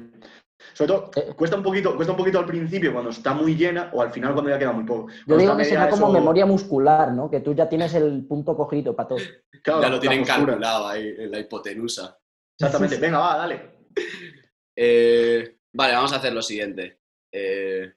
Sobre 0.74 0.88
todo, 0.88 1.12
Eh. 1.16 1.34
cuesta 1.36 1.56
un, 1.58 1.64
poquito, 1.64 1.96
cuesta 1.96 2.12
un 2.14 2.18
poquito 2.18 2.40
al 2.40 2.46
principio 2.46 2.92
cuando 2.92 3.12
está 3.12 3.34
muy 3.34 3.56
llena 3.56 3.90
o 3.94 4.02
al 4.02 4.12
final 4.12 4.34
cuando 4.34 4.50
ya 4.52 4.58
queda 4.60 4.72
muy 4.72 4.84
poco. 4.84 5.08
Yo 5.10 5.16
Cuando 5.26 5.38
digo 5.42 5.52
está 5.54 5.64
que 5.64 5.70
será 5.70 5.90
como 5.90 6.06
eso- 6.08 6.14
memoria 6.14 6.46
muscular, 6.46 7.12
¿no? 7.12 7.30
Que 7.30 7.40
tú 7.42 7.54
ya 7.54 7.70
tienes 7.70 7.94
el 7.94 8.26
punto 8.26 8.56
cogido 8.58 8.96
para 8.96 9.10
todo. 9.10 9.20
claro, 9.62 9.82
ya 9.82 9.90
lo 9.90 10.00
tienen 10.00 10.24
calculado 10.26 10.88
ahí 10.88 11.14
en 11.18 11.32
la 11.32 11.40
hipotenusa. 11.40 12.18
Exactamente. 12.60 12.98
Venga, 12.98 13.20
va, 13.20 13.38
dale. 13.38 13.72
Eh, 14.76 15.58
vale, 15.76 15.94
vamos 15.94 16.14
a 16.14 16.16
hacer 16.16 16.34
lo 16.34 16.42
siguiente. 16.42 16.98
Eh, 17.32 17.94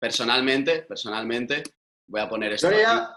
personalmente, 0.00 0.82
personalmente, 0.82 1.64
voy 2.08 2.20
a 2.20 2.28
poner 2.28 2.52
esto 2.52 2.70
Yo 2.70 2.76
aquí. 2.76 3.10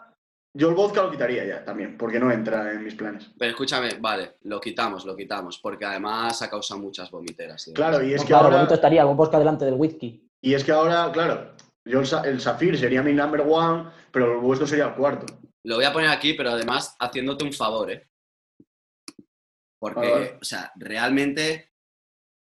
Yo 0.59 0.69
el 0.69 0.75
vodka 0.75 1.01
lo 1.01 1.09
quitaría 1.09 1.45
ya 1.45 1.63
también, 1.63 1.97
porque 1.97 2.19
no 2.19 2.31
entra 2.31 2.71
en 2.73 2.83
mis 2.83 2.93
planes. 2.95 3.31
Pero 3.39 3.51
escúchame, 3.51 3.95
vale, 3.99 4.35
lo 4.43 4.59
quitamos, 4.59 5.05
lo 5.05 5.15
quitamos, 5.15 5.57
porque 5.59 5.85
además 5.85 6.41
ha 6.41 6.49
causado 6.49 6.79
muchas 6.81 7.09
vomiteras. 7.09 7.71
Claro, 7.73 8.03
y 8.03 8.13
es 8.13 8.17
No, 8.21 8.23
que 8.23 8.27
claro, 8.27 8.43
ahora, 8.45 8.57
bonito 8.57 8.73
estaría 8.75 9.05
un 9.05 9.15
bosque 9.17 9.37
delante 9.37 9.65
del 9.65 9.75
whisky. 9.75 10.29
y 10.41 10.53
es 10.53 10.63
que 10.63 10.71
ahora, 10.71 11.09
claro, 11.11 11.53
yo 11.85 12.01
el, 12.01 12.07
el 12.25 12.41
Safir 12.41 12.77
sería 12.77 13.01
mi 13.01 13.13
number 13.13 13.41
one, 13.47 13.89
pero 14.11 14.33
el 14.33 14.39
vuestro 14.39 14.67
sería 14.67 14.87
el 14.87 14.93
cuarto. 14.95 15.25
Lo 15.63 15.75
voy 15.75 15.85
a 15.85 15.93
poner 15.93 16.09
aquí, 16.09 16.33
pero 16.33 16.51
además 16.51 16.95
haciéndote 16.99 17.43
un 17.45 17.53
favor, 17.53 17.89
¿eh? 17.91 18.07
Porque, 19.81 20.37
o 20.41 20.43
sea, 20.43 20.71
realmente 20.75 21.68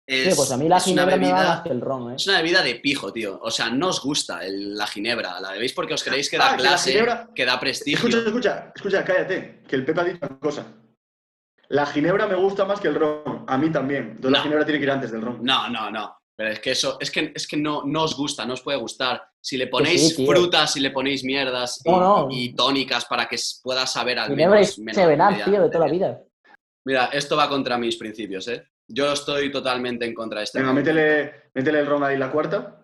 es, 0.06 0.30
Sí, 0.30 0.34
pues 0.36 0.50
a 0.50 0.56
mí 0.56 0.68
la 0.68 0.80
ginebra 0.80 1.16
me 1.16 1.28
va 1.28 1.32
más 1.32 1.40
bebida... 1.46 1.62
que 1.62 1.68
el 1.70 1.80
ron, 1.80 2.12
¿eh? 2.12 2.16
Es 2.16 2.26
una 2.26 2.38
bebida 2.38 2.62
de 2.62 2.74
pijo, 2.76 3.12
tío. 3.12 3.38
O 3.42 3.50
sea, 3.50 3.70
no 3.70 3.88
os 3.88 4.02
gusta 4.02 4.44
el- 4.44 4.74
la 4.76 4.86
ginebra. 4.86 5.40
La 5.40 5.52
bebéis 5.52 5.72
porque 5.72 5.94
os 5.94 6.02
creéis 6.02 6.28
que 6.28 6.38
da 6.38 6.52
Ah, 6.52 6.56
que 6.56 6.62
la 6.62 6.68
clase, 6.70 6.92
ginebra- 6.92 7.28
que 7.34 7.44
da 7.44 7.60
prestigio. 7.60 8.08
Escucha, 8.08 8.26
escucha, 8.28 8.72
escucha, 8.74 9.04
cállate, 9.04 9.62
que 9.68 9.76
el 9.76 9.84
Pepe 9.84 10.00
ha 10.00 10.04
dicho 10.04 10.18
una 10.28 10.38
cosa. 10.40 10.66
La 11.68 11.86
ginebra 11.86 12.26
me 12.26 12.34
gusta 12.34 12.64
más 12.64 12.80
que 12.80 12.88
el 12.88 12.94
ron, 12.96 13.44
a 13.46 13.56
mí 13.56 13.70
también. 13.70 14.10
Entonces 14.16 14.30
la 14.32 14.42
ginebra 14.42 14.64
tiene 14.64 14.78
que 14.78 14.84
ir 14.84 14.90
antes 14.90 15.10
del 15.12 15.22
ron. 15.22 15.38
No, 15.42 15.68
no, 15.70 15.90
no. 15.90 16.18
Pero 16.36 16.50
es 16.50 16.60
que 16.60 16.72
eso, 16.72 16.96
es 17.00 17.10
que, 17.10 17.32
es 17.34 17.46
que 17.46 17.56
no, 17.56 17.82
no 17.84 18.02
os 18.04 18.16
gusta, 18.16 18.44
no 18.44 18.54
os 18.54 18.62
puede 18.62 18.78
gustar. 18.78 19.22
Si 19.40 19.56
le 19.56 19.68
ponéis 19.68 20.14
sí, 20.16 20.26
frutas, 20.26 20.72
si 20.72 20.80
le 20.80 20.90
ponéis 20.90 21.24
mierdas 21.24 21.80
y, 21.84 21.90
No, 21.90 22.28
y 22.30 22.54
tónicas 22.54 23.04
para 23.04 23.26
que 23.26 23.36
pueda 23.62 23.86
saber 23.86 24.18
al 24.18 24.30
Ginebra 24.30 24.56
menos. 24.60 24.78
medianamente 24.78 25.44
tío, 25.44 25.62
de 25.62 25.68
toda 25.70 25.86
la 25.86 25.92
vida. 25.92 26.20
Mira, 26.84 27.06
esto 27.12 27.36
va 27.36 27.48
contra 27.48 27.78
mis 27.78 27.96
principios, 27.96 28.48
¿eh? 28.48 28.66
Yo 28.94 29.10
estoy 29.12 29.50
totalmente 29.50 30.04
en 30.04 30.12
contra 30.12 30.40
de 30.40 30.44
este 30.44 30.58
Venga, 30.58 30.72
movimiento. 30.72 31.00
métele, 31.00 31.32
métele 31.54 31.78
el 31.80 31.86
ron 31.86 32.04
ahí 32.04 32.18
la 32.18 32.30
cuarta, 32.30 32.82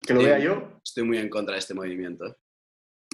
que 0.00 0.12
lo 0.14 0.20
Sí. 0.20 0.26
vea 0.26 0.38
yo. 0.40 0.72
Estoy 0.84 1.04
muy 1.04 1.18
en 1.18 1.28
contra 1.30 1.52
de 1.54 1.60
este 1.60 1.72
movimiento. 1.72 2.36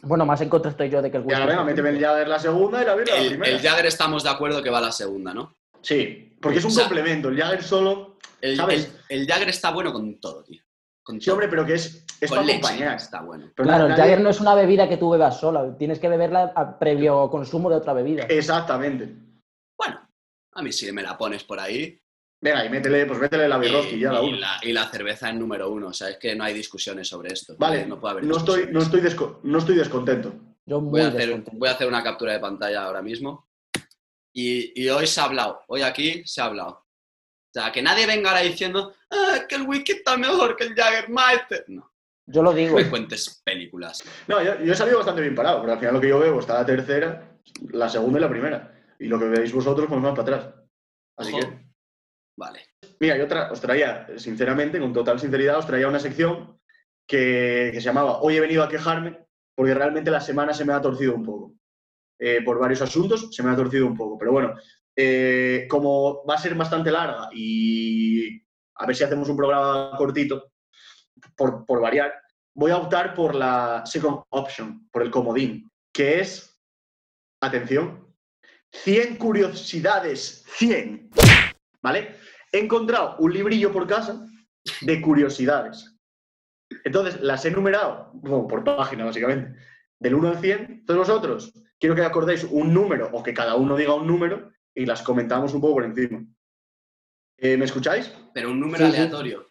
Bueno, 0.03 0.25
más 0.25 0.41
en 0.41 0.49
contra 0.49 0.71
estoy 0.71 0.89
yo 0.89 1.03
de 1.03 1.11
que 1.11 1.19
el 1.19 1.25
Y 1.29 1.33
ahora 1.35 1.47
venga, 1.47 1.65
méteme 1.65 1.91
el 1.91 2.01
Jagger 2.01 2.29
la 2.29 2.39
segunda 2.39 2.83
y 2.83 2.87
la 2.87 2.95
birra 2.95 3.15
la 3.15 3.21
El, 3.21 3.29
primera. 3.29 3.51
el 3.53 3.61
Jagger 3.61 3.87
estamos 3.87 4.23
de 4.23 4.31
acuerdo 4.31 4.63
que 4.63 4.71
va 4.71 4.79
a 4.79 4.83
la 4.83 4.93
segunda, 4.93 5.35
¿no? 5.35 5.55
Sí, 5.83 6.37
porque 6.41 6.59
es 6.59 6.65
un 6.65 6.71
O 6.71 6.75
sea, 6.75 6.85
complemento. 6.85 7.29
El 7.29 7.37
Jagger 7.39 7.63
solo. 7.63 8.17
El, 8.41 8.57
¿Sabes? 8.57 8.95
el- 9.11 9.21
el 9.21 9.27
Jagger 9.27 9.49
está 9.51 9.71
bueno 9.73 9.93
con 9.93 10.19
todo, 10.19 10.43
tío. 10.45 10.63
Con 11.03 11.21
Sí, 11.21 11.27
todo. 11.27 11.35
hombre, 11.35 11.49
pero 11.49 11.65
que 11.67 11.75
es, 11.75 12.05
es 12.21 12.29
con 12.31 12.39
para 12.39 12.47
leche 12.47 12.59
acompañar. 12.67 12.97
está 12.97 13.21
bueno. 13.23 13.51
Pero 13.55 13.69
Claro, 13.69 13.85
el 13.85 13.91
nadie- 13.91 14.03
Jagger 14.03 14.21
no 14.21 14.31
es 14.31 14.41
una 14.41 14.55
bebida 14.55 14.89
que 14.89 14.97
tú 14.97 15.11
bebas 15.11 15.39
sola, 15.39 15.77
tienes 15.79 15.99
que 15.99 16.09
beberla 16.09 16.53
a 16.57 16.79
previo 16.79 17.29
consumo 17.31 17.69
de 17.71 17.77
otra 17.77 17.93
bebida. 17.93 18.25
Exactamente. 18.25 19.15
Bueno, 19.79 20.01
a 20.53 20.63
mí 20.63 20.73
si 20.73 20.91
me 20.93 21.03
la 21.03 21.17
pones 21.19 21.45
por 21.45 21.61
ahí. 21.61 21.99
Venga, 22.41 22.65
y 22.65 22.69
métele, 22.69 23.07
pues 23.07 23.19
métele 23.19 23.49
la 23.49 23.57
Y, 23.57 23.61
birroski 23.61 23.99
ya, 23.99 24.13
la 24.13 24.23
y 24.23 24.33
la, 24.39 24.59
y 24.63 24.73
la 24.73 24.89
cerveza 24.91 25.31
en 25.31 25.39
número 25.39 25.71
uno. 25.71 25.89
O 25.89 25.93
sea, 25.93 26.11
es 26.11 26.19
que 26.19 26.35
no 26.37 26.45
hay 26.45 26.53
discusiones 26.55 27.09
sobre 27.09 27.33
esto. 27.33 27.57
Vale, 27.59 27.87
no 27.87 27.99
puede 27.99 28.13
haber 28.13 28.25
no 28.25 28.37
estoy, 28.37 28.69
no, 28.71 28.81
estoy 28.81 29.01
desco- 29.01 29.41
no 29.43 29.59
estoy 29.59 29.77
descontento. 29.77 30.35
Yo 30.67 30.81
muy 30.81 30.91
Voy 30.91 31.01
a, 31.03 31.09
hacer, 31.09 31.21
descontento. 31.21 31.59
voy 31.59 31.69
a 31.69 31.73
hacer 31.73 31.89
una 31.89 32.03
captura 32.03 32.33
de 32.33 32.41
pantalla 32.41 32.85
ahora 32.85 33.01
mismo. 33.03 33.49
Y, 34.33 34.83
y 34.83 34.89
hoy 34.91 35.07
se 35.07 35.21
ha 35.21 35.25
hablado. 35.25 35.61
Hoy 35.69 35.83
aquí 35.83 36.23
se 36.27 36.41
ha 36.43 36.45
hablado. 36.47 36.71
O 36.71 37.59
sea, 37.59 37.73
que 37.73 37.81
nadie 37.81 38.07
venga 38.07 38.31
ahora 38.31 38.43
diciendo 38.43 38.93
"Ah, 39.11 39.39
que 39.49 39.55
el 39.55 39.63
whisky 39.63 39.93
está 39.93 40.17
mejor 40.19 40.57
que 40.57 40.65
el 40.65 40.75
Jaggermeister. 40.75 41.65
No, 41.69 41.91
Yo 42.27 42.43
lo 42.43 42.53
digo. 42.53 42.77
me 42.77 42.91
cuentes 42.91 43.41
películas. 43.43 44.05
No, 44.29 44.43
yo, 44.43 44.61
yo 44.63 44.73
he 44.75 44.77
salido 44.77 44.99
bastante 44.99 45.23
bien 45.23 45.35
parado, 45.35 45.59
porque 45.61 45.73
al 45.73 45.79
final 45.79 45.95
lo 45.95 46.01
que 46.03 46.09
yo 46.09 46.19
veo 46.19 46.39
está 46.39 46.55
la 46.55 46.67
tercera, 46.67 47.39
la 47.71 47.89
segunda 47.89 48.19
y 48.19 48.23
la 48.23 48.29
primera. 48.29 48.75
Y 48.99 49.07
lo 49.07 49.19
que 49.19 49.25
veis 49.27 49.53
vosotros, 49.55 49.87
pues 49.89 50.01
más 50.03 50.11
para 50.15 50.23
atrás. 50.37 50.55
Así 51.17 51.33
Ojo. 51.33 51.41
que, 51.41 51.66
Vale. 52.39 52.61
mira, 53.01 53.17
yo 53.17 53.27
os 53.51 53.61
traía, 53.61 54.07
sinceramente, 54.19 54.79
con 54.79 54.93
total 54.93 55.19
sinceridad, 55.19 55.59
os 55.59 55.67
traía 55.67 55.89
una 55.89 55.99
sección 55.99 56.61
que, 57.07 57.71
que 57.73 57.81
se 57.81 57.87
llamaba 57.87 58.21
Hoy 58.21 58.37
he 58.37 58.41
venido 58.41 58.63
a 58.63 58.69
quejarme, 58.69 59.27
porque 59.55 59.75
realmente 59.75 60.11
la 60.11 60.21
semana 60.21 60.53
se 60.53 60.65
me 60.65 60.75
ha 60.75 60.81
torcido 60.81 61.15
un 61.15 61.25
poco. 61.25 61.55
Eh, 62.19 62.43
por 62.43 62.59
varios 62.59 62.81
asuntos 62.83 63.29
se 63.31 63.43
me 63.43 63.51
ha 63.51 63.57
torcido 63.57 63.87
un 63.87 63.97
poco. 63.97 64.19
Pero 64.19 64.33
bueno, 64.33 64.55
eh, 64.95 65.67
como 65.69 66.25
va 66.25 66.35
a 66.35 66.39
ser 66.39 66.55
bastante 66.55 66.91
larga 66.91 67.29
y 67.33 68.43
a 68.77 68.87
ver 68.87 68.97
si 68.97 69.05
hacemos 69.05 69.29
un 69.29 69.37
programa 69.37 69.93
cortito, 69.97 70.53
por, 71.35 71.65
por 71.65 71.81
variar, 71.81 72.13
voy 72.55 72.71
a 72.71 72.79
optar 72.79 73.15
por 73.15 73.35
la 73.35 73.83
second 73.87 74.23
option, 74.31 74.89
por 74.91 75.03
el 75.03 75.11
comodín, 75.11 75.71
que 75.93 76.21
es, 76.21 76.59
atención, 77.41 78.15
100 78.73 79.17
curiosidades, 79.17 80.45
100, 80.49 81.11
¿vale? 81.87 82.17
He 82.51 82.59
encontrado 82.59 83.17
un 83.21 83.33
librillo 83.33 83.73
por 83.73 83.87
casa 83.87 84.27
de 84.81 85.01
curiosidades. 85.01 85.97
Entonces, 86.85 87.21
las 87.21 87.45
he 87.45 87.51
numerado, 87.53 88.11
bueno, 88.15 88.49
por 88.49 88.65
página 88.65 89.05
básicamente, 89.05 89.57
del 90.01 90.17
1 90.17 90.29
al 90.31 90.39
100. 90.41 90.59
Entonces 90.81 90.97
vosotros, 91.09 91.53
quiero 91.79 91.95
que 91.95 92.03
acordéis 92.03 92.43
un 92.43 92.75
número 92.75 93.09
o 93.13 93.23
que 93.23 93.33
cada 93.33 93.55
uno 93.55 93.77
diga 93.77 93.95
un 93.95 94.07
número 94.09 94.51
y 94.75 94.85
las 94.85 95.03
comentamos 95.03 95.55
un 95.55 95.61
poco 95.61 95.75
por 95.75 95.85
encima. 95.85 96.25
Eh, 97.39 97.57
¿Me 97.57 97.67
escucháis? 97.67 98.13
Pero 98.35 98.51
un 98.51 98.59
número 98.59 98.85
Sí, 98.87 98.91
sí. 98.93 98.99
aleatorio. 98.99 99.47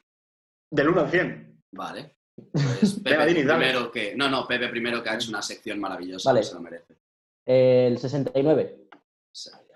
Del 0.72 0.90
1 0.90 1.02
al 1.02 1.10
100. 1.10 1.64
Vale. 1.72 2.12
Pues 2.52 2.96
Pepe 2.96 3.12
Venga, 3.12 3.26
Dini, 3.28 3.44
dale. 3.44 3.66
primero 3.66 3.92
que. 3.92 4.14
No, 4.14 4.30
no, 4.30 4.46
Pepe 4.46 4.68
primero 4.68 5.02
que 5.02 5.10
ha 5.10 5.16
hecho 5.16 5.30
una 5.30 5.42
sección 5.42 5.80
maravillosa. 5.80 6.30
Vale. 6.32 6.42
que 6.42 6.46
se 6.48 6.54
lo 6.54 6.60
merece. 6.62 6.98
El 7.46 7.98
69. 7.98 8.85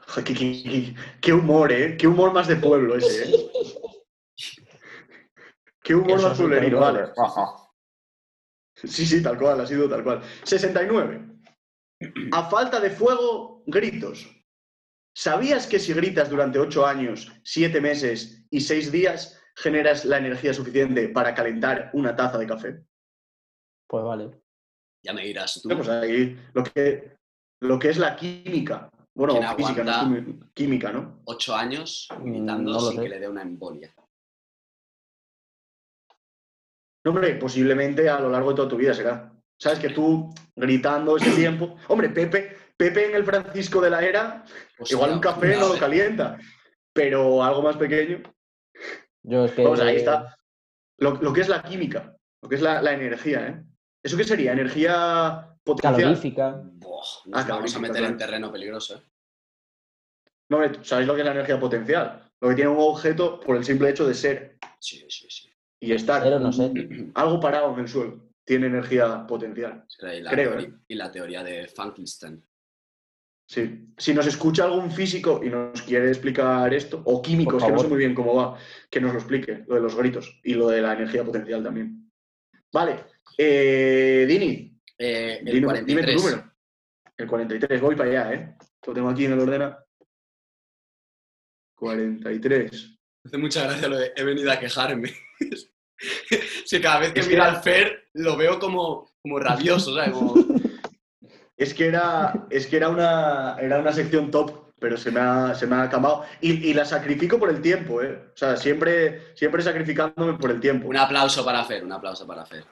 Joder, 0.09 0.23
Qué, 0.25 0.33
qué- 0.33 0.63
qué- 0.63 0.95
qué 1.21 1.33
humor, 1.33 1.71
¿eh? 1.71 1.95
Qué 1.97 2.07
humor 2.07 2.33
más 2.33 2.47
de 2.47 2.55
pueblo 2.55 2.95
ese, 2.95 3.29
¿eh? 3.29 3.51
Qué 5.83 5.95
humor 5.95 6.19
pero- 6.37 6.79
vale. 6.79 6.99
Sí, 8.75 9.05
sí, 9.05 9.21
tal 9.23 9.37
cual, 9.37 9.59
ha 9.61 9.65
sido 9.67 9.89
tal 9.89 10.03
cual. 10.03 10.21
69. 10.43 11.25
A 12.31 12.49
falta 12.49 12.79
de 12.79 12.89
fuego, 12.91 13.63
gritos. 13.65 14.27
¿Sabías 15.15 15.67
que 15.67 15.79
si 15.79 15.93
gritas 15.93 16.29
durante 16.29 16.59
8 16.59 16.85
años, 16.85 17.29
7 17.43 17.81
meses 17.81 18.45
y 18.49 18.61
6 18.61 18.91
días, 18.91 19.41
generas 19.57 20.05
la 20.05 20.17
energía 20.17 20.53
suficiente 20.53 21.09
para 21.09 21.33
calentar 21.35 21.89
una 21.93 22.15
taza 22.15 22.37
de 22.37 22.47
café? 22.47 22.83
Pues 23.87 24.03
vale. 24.03 24.39
ya 25.03 25.11
me 25.13 25.23
dirás 25.25 25.59
tú. 25.61 25.69
Pues 25.69 25.89
ahí 25.89 26.39
lo 26.53 26.63
que, 26.63 27.17
lo 27.61 27.79
que 27.79 27.89
es 27.89 27.97
la 27.97 28.15
química. 28.15 28.89
Bueno, 29.19 29.33
¿Quién 29.37 29.55
física, 29.57 29.83
no 29.83 30.49
química, 30.53 30.91
¿no? 30.93 31.19
Ocho 31.25 31.53
años 31.53 32.07
Mm, 32.19 32.23
gritando 32.31 32.71
no 32.71 32.79
sin 32.79 32.95
sé. 32.95 33.03
que 33.03 33.09
le 33.09 33.19
dé 33.19 33.27
una 33.27 33.41
embolia. 33.41 33.93
No, 37.03 37.11
hombre, 37.11 37.35
posiblemente 37.35 38.09
a 38.09 38.19
lo 38.21 38.29
largo 38.29 38.51
de 38.51 38.55
toda 38.55 38.69
tu 38.69 38.77
vida 38.77 38.93
será. 38.93 39.29
Sabes 39.57 39.79
que 39.79 39.89
tú 39.89 40.33
gritando 40.55 41.17
ese 41.17 41.31
tiempo. 41.35 41.75
Hombre, 41.89 42.09
Pepe, 42.09 42.55
Pepe 42.77 43.07
en 43.09 43.15
el 43.15 43.25
Francisco 43.25 43.81
de 43.81 43.89
la 43.89 44.01
Era, 44.03 44.45
Hostia, 44.79 44.95
igual 44.95 45.11
un 45.11 45.19
café 45.19 45.57
no 45.57 45.67
lo 45.67 45.77
calienta, 45.77 46.37
pero 46.93 47.43
algo 47.43 47.61
más 47.61 47.75
pequeño. 47.75 48.21
Yo 49.23 49.45
es 49.45 49.51
que. 49.51 49.63
Vamos, 49.63 49.81
ahí 49.81 49.97
está. 49.97 50.37
Lo, 50.97 51.15
lo 51.15 51.33
que 51.33 51.41
es 51.41 51.49
la 51.49 51.61
química, 51.61 52.15
lo 52.41 52.47
que 52.47 52.55
es 52.55 52.61
la, 52.61 52.81
la 52.81 52.93
energía, 52.93 53.47
¿eh? 53.47 53.63
¿Eso 54.01 54.15
qué 54.15 54.23
sería? 54.23 54.53
¿Energía 54.53 55.57
potencial? 55.75 56.01
Calorífica. 56.01 56.61
Buah, 56.63 57.05
nos 57.25 57.45
Ah, 57.45 57.45
vamos 57.49 57.75
a 57.75 57.79
meter 57.79 57.97
claro. 57.97 58.11
en 58.11 58.17
terreno 58.17 58.51
peligroso, 58.51 58.95
¿eh? 58.95 59.01
No, 60.49 60.57
hombre, 60.57 60.79
¿sabéis 60.83 61.07
lo 61.07 61.13
que 61.13 61.21
es 61.21 61.25
la 61.25 61.31
energía 61.33 61.59
potencial? 61.59 62.31
Lo 62.41 62.49
que 62.49 62.55
tiene 62.55 62.69
un 62.71 62.77
objeto 62.79 63.39
por 63.39 63.55
el 63.57 63.63
simple 63.63 63.89
hecho 63.89 64.07
de 64.07 64.13
ser 64.15 64.57
Sí, 64.79 65.05
sí, 65.09 65.27
sí. 65.29 65.49
y 65.81 65.91
estar. 65.91 66.23
Pero 66.23 66.39
no 66.39 66.51
sé. 66.51 66.71
Algo 67.15 67.39
parado 67.39 67.73
en 67.73 67.79
el 67.81 67.87
suelo. 67.87 68.29
tiene 68.45 68.65
energía 68.67 69.27
potencial. 69.27 69.85
Y 70.01 70.21
la, 70.21 70.31
Creo, 70.31 70.51
teoría, 70.51 70.67
¿eh? 70.69 70.73
y 70.87 70.95
la 70.95 71.11
teoría 71.11 71.43
de 71.43 71.67
Frankenstein. 71.67 72.43
Sí. 73.47 73.87
Si 73.97 74.13
nos 74.13 74.25
escucha 74.27 74.63
algún 74.65 74.89
físico 74.91 75.41
y 75.43 75.49
nos 75.49 75.81
quiere 75.83 76.07
explicar 76.09 76.71
esto, 76.73 77.01
o 77.05 77.21
químicos, 77.21 77.63
que 77.63 77.71
no 77.71 77.79
sé 77.79 77.87
muy 77.87 77.97
bien 77.97 78.15
cómo 78.15 78.35
va, 78.35 78.57
que 78.89 78.99
nos 79.01 79.11
lo 79.13 79.19
explique, 79.19 79.65
lo 79.67 79.75
de 79.75 79.81
los 79.81 79.95
gritos 79.95 80.39
y 80.43 80.53
lo 80.55 80.67
de 80.69 80.81
la 80.81 80.93
energía 80.93 81.23
potencial 81.23 81.63
también. 81.63 82.11
Vale. 82.71 83.05
Eh, 83.37 84.25
Dini, 84.27 84.78
Eh, 84.99 85.39
el 85.39 85.45
dime, 85.45 85.81
dime 85.83 86.01
43. 86.03 86.15
tu 86.15 86.21
número. 86.29 86.53
El 87.17 87.27
43, 87.27 87.81
voy 87.81 87.95
para 87.95 88.09
allá, 88.09 88.33
¿eh? 88.33 88.55
Lo 88.85 88.93
tengo 88.93 89.09
aquí 89.09 89.25
en 89.25 89.33
el 89.33 89.39
ordena. 89.39 89.77
43. 91.75 92.71
Me 93.23 93.27
hace 93.29 93.37
mucha 93.37 93.63
gracia 93.63 93.87
lo 93.87 93.97
de 93.97 94.11
he 94.15 94.23
venido 94.23 94.51
a 94.51 94.59
quejarme. 94.59 95.13
si 96.65 96.81
cada 96.81 96.99
vez 96.99 97.13
que 97.13 97.19
Es 97.21 97.27
que 97.27 97.33
mira 97.33 97.47
era- 97.47 97.57
al 97.57 97.63
Fer 97.63 98.09
lo 98.13 98.37
veo 98.37 98.59
como, 98.59 99.11
como 99.21 99.39
rabioso, 99.39 99.93
¿sabes? 99.95 100.11
Como, 100.11 100.35
Es 101.57 101.73
que 101.73 101.87
era, 101.87 102.47
es 102.49 102.67
que 102.67 102.77
era, 102.77 102.87
una, 102.87 103.57
era 103.59 103.79
una 103.79 103.91
sección 103.91 104.31
top, 104.31 104.71
pero 104.79 104.95
se 104.95 105.11
me 105.11 105.19
ha, 105.19 105.53
se 105.53 105.67
me 105.67 105.75
ha 105.75 105.83
acabado. 105.83 106.23
Y, 106.39 106.69
y 106.69 106.73
la 106.73 106.85
sacrifico 106.85 107.37
por 107.37 107.49
el 107.49 107.61
tiempo, 107.61 108.01
¿eh? 108.01 108.29
O 108.33 108.37
sea, 108.37 108.55
siempre, 108.55 109.35
siempre 109.35 109.61
sacrificándome 109.61 110.37
por 110.37 110.51
el 110.51 110.61
tiempo. 110.61 110.87
un 110.87 110.95
aplauso 110.95 111.43
para 111.43 111.65
Fer, 111.65 111.83
un 111.83 111.91
aplauso 111.91 112.25
para 112.25 112.45
Fer. 112.45 112.63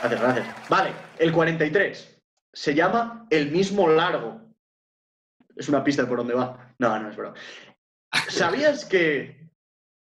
Gracias, 0.00 0.20
gracias. 0.20 0.68
Vale, 0.68 0.92
el 1.18 1.32
43. 1.32 2.20
Se 2.52 2.74
llama 2.74 3.26
El 3.30 3.50
mismo 3.50 3.88
largo. 3.88 4.40
Es 5.56 5.68
una 5.68 5.82
pista 5.82 6.02
de 6.02 6.08
por 6.08 6.18
dónde 6.18 6.34
va. 6.34 6.74
No, 6.78 6.98
no 6.98 7.10
es 7.10 7.16
broma. 7.16 7.36
¿Sabías 8.28 8.84
que 8.84 9.50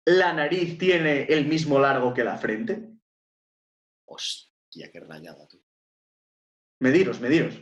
la 0.05 0.33
nariz 0.33 0.77
tiene 0.77 1.23
el 1.23 1.45
mismo 1.45 1.79
largo 1.79 2.13
que 2.13 2.23
la 2.23 2.37
frente? 2.37 2.89
Hostia, 4.07 4.91
qué 4.91 4.99
rayada 4.99 5.47
tú. 5.47 5.61
Mediros, 6.79 7.19
mediros. 7.19 7.55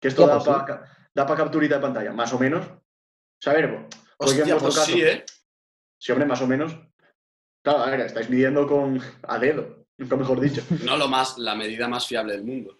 Que 0.00 0.08
esto 0.08 0.26
da 0.26 0.42
para 0.42 1.26
pa 1.26 1.36
capturita 1.36 1.76
de 1.76 1.80
pantalla, 1.80 2.12
más 2.12 2.32
o 2.32 2.38
menos. 2.38 2.66
Porque 4.16 4.42
en 4.42 4.42
Hostia, 4.42 4.54
vuestro 4.54 4.60
pues 4.60 4.74
caso, 4.76 4.92
sí, 4.92 5.02
¿eh? 5.02 5.24
sí, 5.98 6.12
hombre, 6.12 6.26
más 6.26 6.40
o 6.40 6.46
menos. 6.46 6.76
Claro, 7.62 7.80
a 7.80 7.90
ver, 7.90 8.00
estáis 8.00 8.30
midiendo 8.30 8.66
con 8.66 9.00
a 9.22 9.38
dedo, 9.38 9.81
nunca 9.98 10.16
mejor 10.16 10.40
dicho. 10.40 10.62
No 10.84 10.96
lo 10.96 11.08
más, 11.08 11.38
la 11.38 11.54
medida 11.54 11.88
más 11.88 12.06
fiable 12.06 12.34
del 12.34 12.44
mundo. 12.44 12.78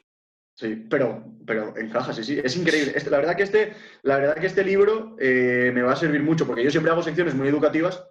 Sí, 0.54 0.76
pero, 0.88 1.24
pero 1.46 1.76
encaja, 1.76 2.12
sí, 2.12 2.22
sí. 2.22 2.38
Es 2.42 2.56
increíble. 2.56 2.92
Este- 2.94 3.10
la, 3.10 3.18
verdad 3.18 3.36
que 3.36 3.42
este, 3.42 3.72
la 4.02 4.18
verdad 4.18 4.36
que 4.36 4.46
este 4.46 4.64
libro 4.64 5.16
eh, 5.18 5.70
me 5.74 5.82
va 5.82 5.92
a 5.92 5.96
servir 5.96 6.22
mucho, 6.22 6.46
porque 6.46 6.62
yo 6.62 6.70
siempre 6.70 6.92
hago 6.92 7.02
secciones 7.02 7.34
muy 7.34 7.48
educativas 7.48 8.04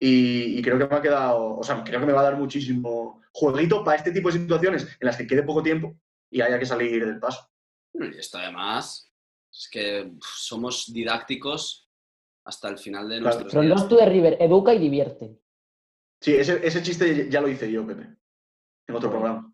y, 0.00 0.58
y 0.58 0.62
creo 0.62 0.78
que 0.78 0.86
me 0.86 0.96
ha 0.96 1.02
quedado, 1.02 1.56
o 1.56 1.62
sea, 1.62 1.82
creo 1.84 2.00
que 2.00 2.06
me 2.06 2.12
va 2.12 2.20
a 2.20 2.24
dar 2.24 2.36
muchísimo 2.36 3.22
jueguito 3.32 3.84
para 3.84 3.98
este 3.98 4.10
tipo 4.12 4.30
de 4.30 4.38
situaciones 4.38 4.82
en 4.84 5.06
las 5.06 5.16
que 5.16 5.26
quede 5.26 5.42
poco 5.44 5.62
tiempo 5.62 5.96
y 6.30 6.40
haya 6.40 6.58
que 6.58 6.66
salir 6.66 7.06
del 7.06 7.20
paso. 7.20 7.48
Y 7.94 8.18
esto 8.18 8.38
además 8.38 9.10
es 9.50 9.68
que 9.70 10.12
somos 10.20 10.92
didácticos 10.92 11.88
hasta 12.44 12.68
el 12.68 12.78
final 12.78 13.08
de 13.08 13.20
Claro, 13.20 13.36
nuestros 13.36 13.52
From 13.52 13.66
días. 13.66 13.88
To 13.88 13.96
the 13.96 14.06
River, 14.06 14.36
educa 14.40 14.74
y 14.74 14.78
divierte. 14.78 15.38
Sí, 16.20 16.34
ese, 16.34 16.66
ese 16.66 16.82
chiste 16.82 17.28
ya 17.30 17.40
lo 17.40 17.48
hice 17.48 17.70
yo, 17.70 17.86
Pepe, 17.86 18.08
en 18.86 18.94
otro 18.94 19.10
programa. 19.10 19.52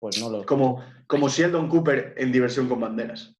Pues 0.00 0.20
no 0.20 0.30
lo. 0.30 0.44
Como, 0.44 0.84
como 1.06 1.28
Sheldon 1.28 1.68
Cooper 1.68 2.14
en 2.16 2.32
Diversión 2.32 2.68
con 2.68 2.80
Banderas. 2.80 3.34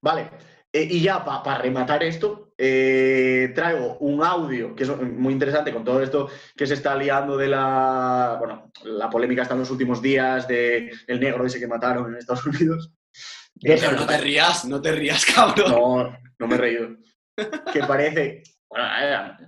Vale, 0.00 0.30
eh, 0.72 0.86
y 0.90 1.00
ya 1.00 1.24
para 1.24 1.62
rematar 1.62 2.02
esto, 2.02 2.52
eh, 2.58 3.52
traigo 3.54 3.96
un 3.98 4.22
audio 4.22 4.74
que 4.74 4.82
es 4.82 4.90
muy 5.00 5.32
interesante 5.32 5.72
con 5.72 5.84
todo 5.84 6.02
esto 6.02 6.28
que 6.56 6.66
se 6.66 6.74
está 6.74 6.94
liando 6.96 7.36
de 7.36 7.48
la, 7.48 8.36
bueno, 8.38 8.70
la 8.84 9.08
polémica 9.08 9.42
está 9.42 9.54
en 9.54 9.60
los 9.60 9.70
últimos 9.70 10.02
días 10.02 10.46
de 10.46 10.92
el 11.06 11.20
negro 11.20 11.46
ese 11.46 11.60
que 11.60 11.66
mataron 11.66 12.12
en 12.12 12.18
Estados 12.18 12.46
Unidos. 12.46 12.92
Pero 13.60 13.92
no 13.92 14.06
te 14.06 14.18
rías, 14.18 14.64
no 14.66 14.80
te 14.80 14.92
rías, 14.92 15.24
cabrón. 15.24 15.70
No, 15.70 16.18
no 16.38 16.46
me 16.46 16.54
he 16.54 16.58
reído. 16.58 16.88
Que 17.72 17.80
parece. 17.80 18.42
Bueno, 18.70 18.86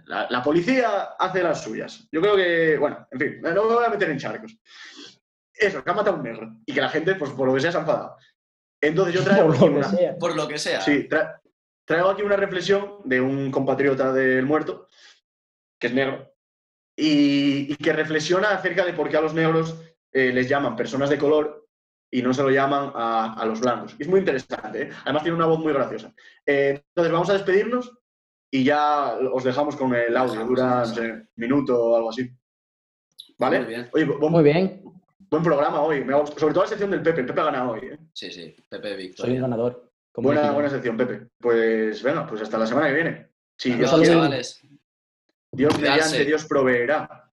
la, 0.07 0.27
la 0.31 0.43
policía 0.43 1.03
hace 1.19 1.43
las 1.43 1.63
suyas. 1.63 2.09
Yo 2.11 2.21
creo 2.21 2.37
que. 2.37 2.79
Bueno, 2.79 3.07
en 3.11 3.21
fin, 3.21 3.41
no 3.43 3.51
me 3.51 3.75
voy 3.75 3.85
a 3.85 3.91
meter 3.91 4.11
en 4.11 4.19
charcos. 4.19 4.57
Eso, 5.55 5.85
que 5.85 5.91
ha 5.91 5.95
matado 5.95 6.17
a 6.17 6.19
un 6.19 6.25
negro. 6.25 6.51
Y 6.65 6.73
que 6.73 6.81
la 6.81 6.89
gente, 6.89 7.15
pues 7.17 7.31
por 7.33 7.47
lo 7.47 7.55
que 7.55 7.61
sea, 7.61 7.71
se 7.73 7.77
ha 7.79 7.81
enfadado. 7.81 8.17
Entonces 8.81 9.15
yo 9.15 9.23
traigo 9.23 9.49
Por 9.49 9.57
aquí 9.57 9.65
lo 9.67 9.71
que 9.73 9.77
una, 9.79 9.89
sea. 9.91 10.17
Por 10.17 10.37
lo 10.37 10.49
que 10.49 10.59
sea. 10.59 10.81
sí, 10.81 11.07
tra- 11.07 11.39
traigo 11.85 12.09
aquí 12.09 12.23
una 12.23 12.37
reflexión 12.37 12.99
de 13.05 13.21
un 13.21 13.51
compatriota 13.51 14.11
del 14.13 14.47
muerto, 14.47 14.89
que 15.79 15.89
es 15.89 15.93
negro, 15.93 16.33
y, 16.97 17.71
y 17.73 17.77
que 17.77 17.93
reflexiona 17.93 18.51
acerca 18.53 18.87
de 18.87 18.95
por 18.95 19.11
qué 19.11 19.19
a 19.19 19.21
los 19.21 19.35
negros 19.35 19.77
eh, 20.13 20.33
les 20.33 20.49
llaman 20.49 20.77
personas 20.77 21.11
de 21.11 21.19
color 21.19 21.69
y 22.11 22.23
no 22.23 22.33
se 22.33 22.43
lo 22.43 22.51
llaman 22.51 22.91
a, 22.95 23.35
a 23.35 23.45
los 23.45 23.61
blancos. 23.61 23.97
Y 23.99 24.03
es 24.05 24.09
muy 24.09 24.21
interesante, 24.21 24.83
¿eh? 24.83 24.91
además 25.05 25.23
tiene 25.25 25.37
una 25.37 25.47
voz 25.47 25.59
muy 25.59 25.73
graciosa. 25.75 26.13
Eh, 26.47 26.83
entonces 26.89 27.13
vamos 27.13 27.29
a 27.31 27.35
despedirnos 27.35 27.99
y 28.51 28.65
ya 28.65 29.17
os 29.33 29.45
dejamos 29.45 29.77
con 29.77 29.95
el 29.95 30.17
audio, 30.17 30.33
Dejamos, 30.33 30.49
dura, 30.49 30.79
no 30.81 30.87
sé, 30.87 31.27
minuto 31.37 31.83
o 31.85 31.97
algo 31.97 32.11
así. 32.11 32.31
¿Vale? 33.39 33.59
Muy 33.61 33.69
bien. 33.69 33.89
Oye, 33.93 34.05
buen, 34.05 34.33
Muy 34.33 34.43
bien, 34.43 34.83
buen 35.31 35.43
programa 35.43 35.81
hoy, 35.83 36.05
me 36.05 36.13
ha 36.13 36.17
gustado. 36.19 36.41
sobre 36.41 36.55
todo 36.55 36.65
la 36.65 36.69
sección 36.69 36.91
del 36.91 37.03
Pepe, 37.03 37.21
el 37.21 37.27
Pepe 37.27 37.41
ha 37.41 37.45
ganado 37.45 37.71
hoy. 37.73 37.81
¿eh? 37.85 37.99
Sí, 38.13 38.31
sí, 38.31 38.55
Pepe 38.69 38.89
soy 38.89 38.93
un 38.93 38.99
Victoria. 38.99 39.41
ganador. 39.41 39.91
Buena, 40.15 40.51
buena 40.53 40.69
sección, 40.69 40.97
Pepe. 40.97 41.29
Pues 41.39 42.03
venga, 42.03 42.27
pues 42.27 42.43
hasta 42.43 42.59
la 42.59 42.67
semana 42.67 42.89
que 42.89 42.95
viene. 42.95 43.31
Sí, 43.57 43.73
Dios, 43.75 43.91
chavales. 44.03 44.61
Dios 45.53 45.79
mediante, 45.79 46.25
Dios 46.25 46.45
proveerá. 46.47 47.31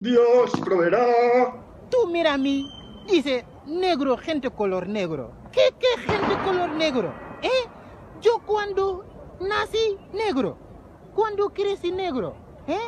Dios 0.00 0.50
proveerá. 0.64 1.06
Tú 1.90 2.06
mira 2.08 2.34
a 2.34 2.38
mí, 2.38 2.66
dice 3.06 3.44
negro, 3.66 4.16
gente 4.16 4.50
color 4.50 4.88
negro. 4.88 5.32
¿Qué, 5.52 5.74
qué 5.78 6.00
gente 6.02 6.36
color 6.44 6.70
negro? 6.70 7.12
¿Eh? 7.42 7.68
Yo 8.20 8.40
cuando 8.46 9.04
nací 9.40 9.98
negro, 10.12 10.56
cuando 11.14 11.50
crecí 11.50 11.92
negro, 11.92 12.34
¿eh? 12.66 12.78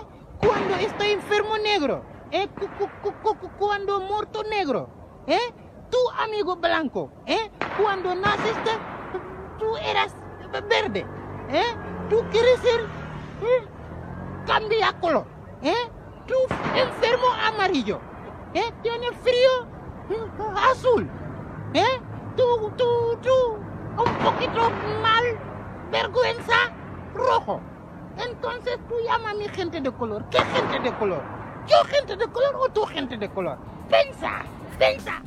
Cuando 0.45 0.75
estoy 0.77 1.11
enfermo 1.11 1.57
negro, 1.59 2.03
¿eh? 2.31 2.49
Cu- 2.49 2.69
cu- 2.79 2.91
cu- 3.03 3.15
cu- 3.23 3.37
cu- 3.39 3.51
Cuando 3.59 4.01
muerto 4.01 4.43
negro, 4.45 4.89
¿eh? 5.27 5.53
Tú 5.91 5.99
amigo 6.23 6.57
blanco, 6.57 7.11
¿eh? 7.27 7.51
Cuando 7.83 8.15
naciste, 8.15 8.71
tú 9.59 9.77
eras 9.77 10.15
verde, 10.69 11.05
¿eh? 11.51 11.75
Tú 12.09 12.23
quieres 12.31 12.59
ser, 12.61 12.81
¿eh? 12.81 13.67
cambia 14.47 14.93
color, 15.01 15.27
¿eh? 15.63 15.75
Tú 16.27 16.35
enfermo 16.75 17.27
amarillo, 17.47 18.01
¿eh? 18.55 18.73
Tiene 18.83 19.11
frío 19.23 19.67
mm, 20.09 20.57
azul, 20.71 21.09
¿eh? 21.75 22.01
Tú, 22.37 22.71
tú, 22.77 23.19
tú, 23.23 23.59
un 24.03 24.19
poquito 24.25 24.61
mal, 25.03 25.25
vergüenza 25.91 26.73
rojo. 27.15 27.61
Entonces 28.17 28.79
tú 28.89 28.95
llama 29.05 29.31
a 29.31 29.35
mi 29.35 29.49
gente 29.49 29.81
de 29.81 29.91
color. 29.93 30.25
¿Qué 30.31 30.39
gente 30.39 30.81
de 30.81 30.93
color? 30.97 31.23
¿Yo 31.67 31.77
gente 31.85 32.17
de 32.17 32.27
color 32.27 32.57
o 32.57 32.69
tú 32.69 32.85
gente 32.87 33.17
de 33.17 33.29
color? 33.29 33.59
Pensa, 33.89 34.43
pensa. 34.79 35.23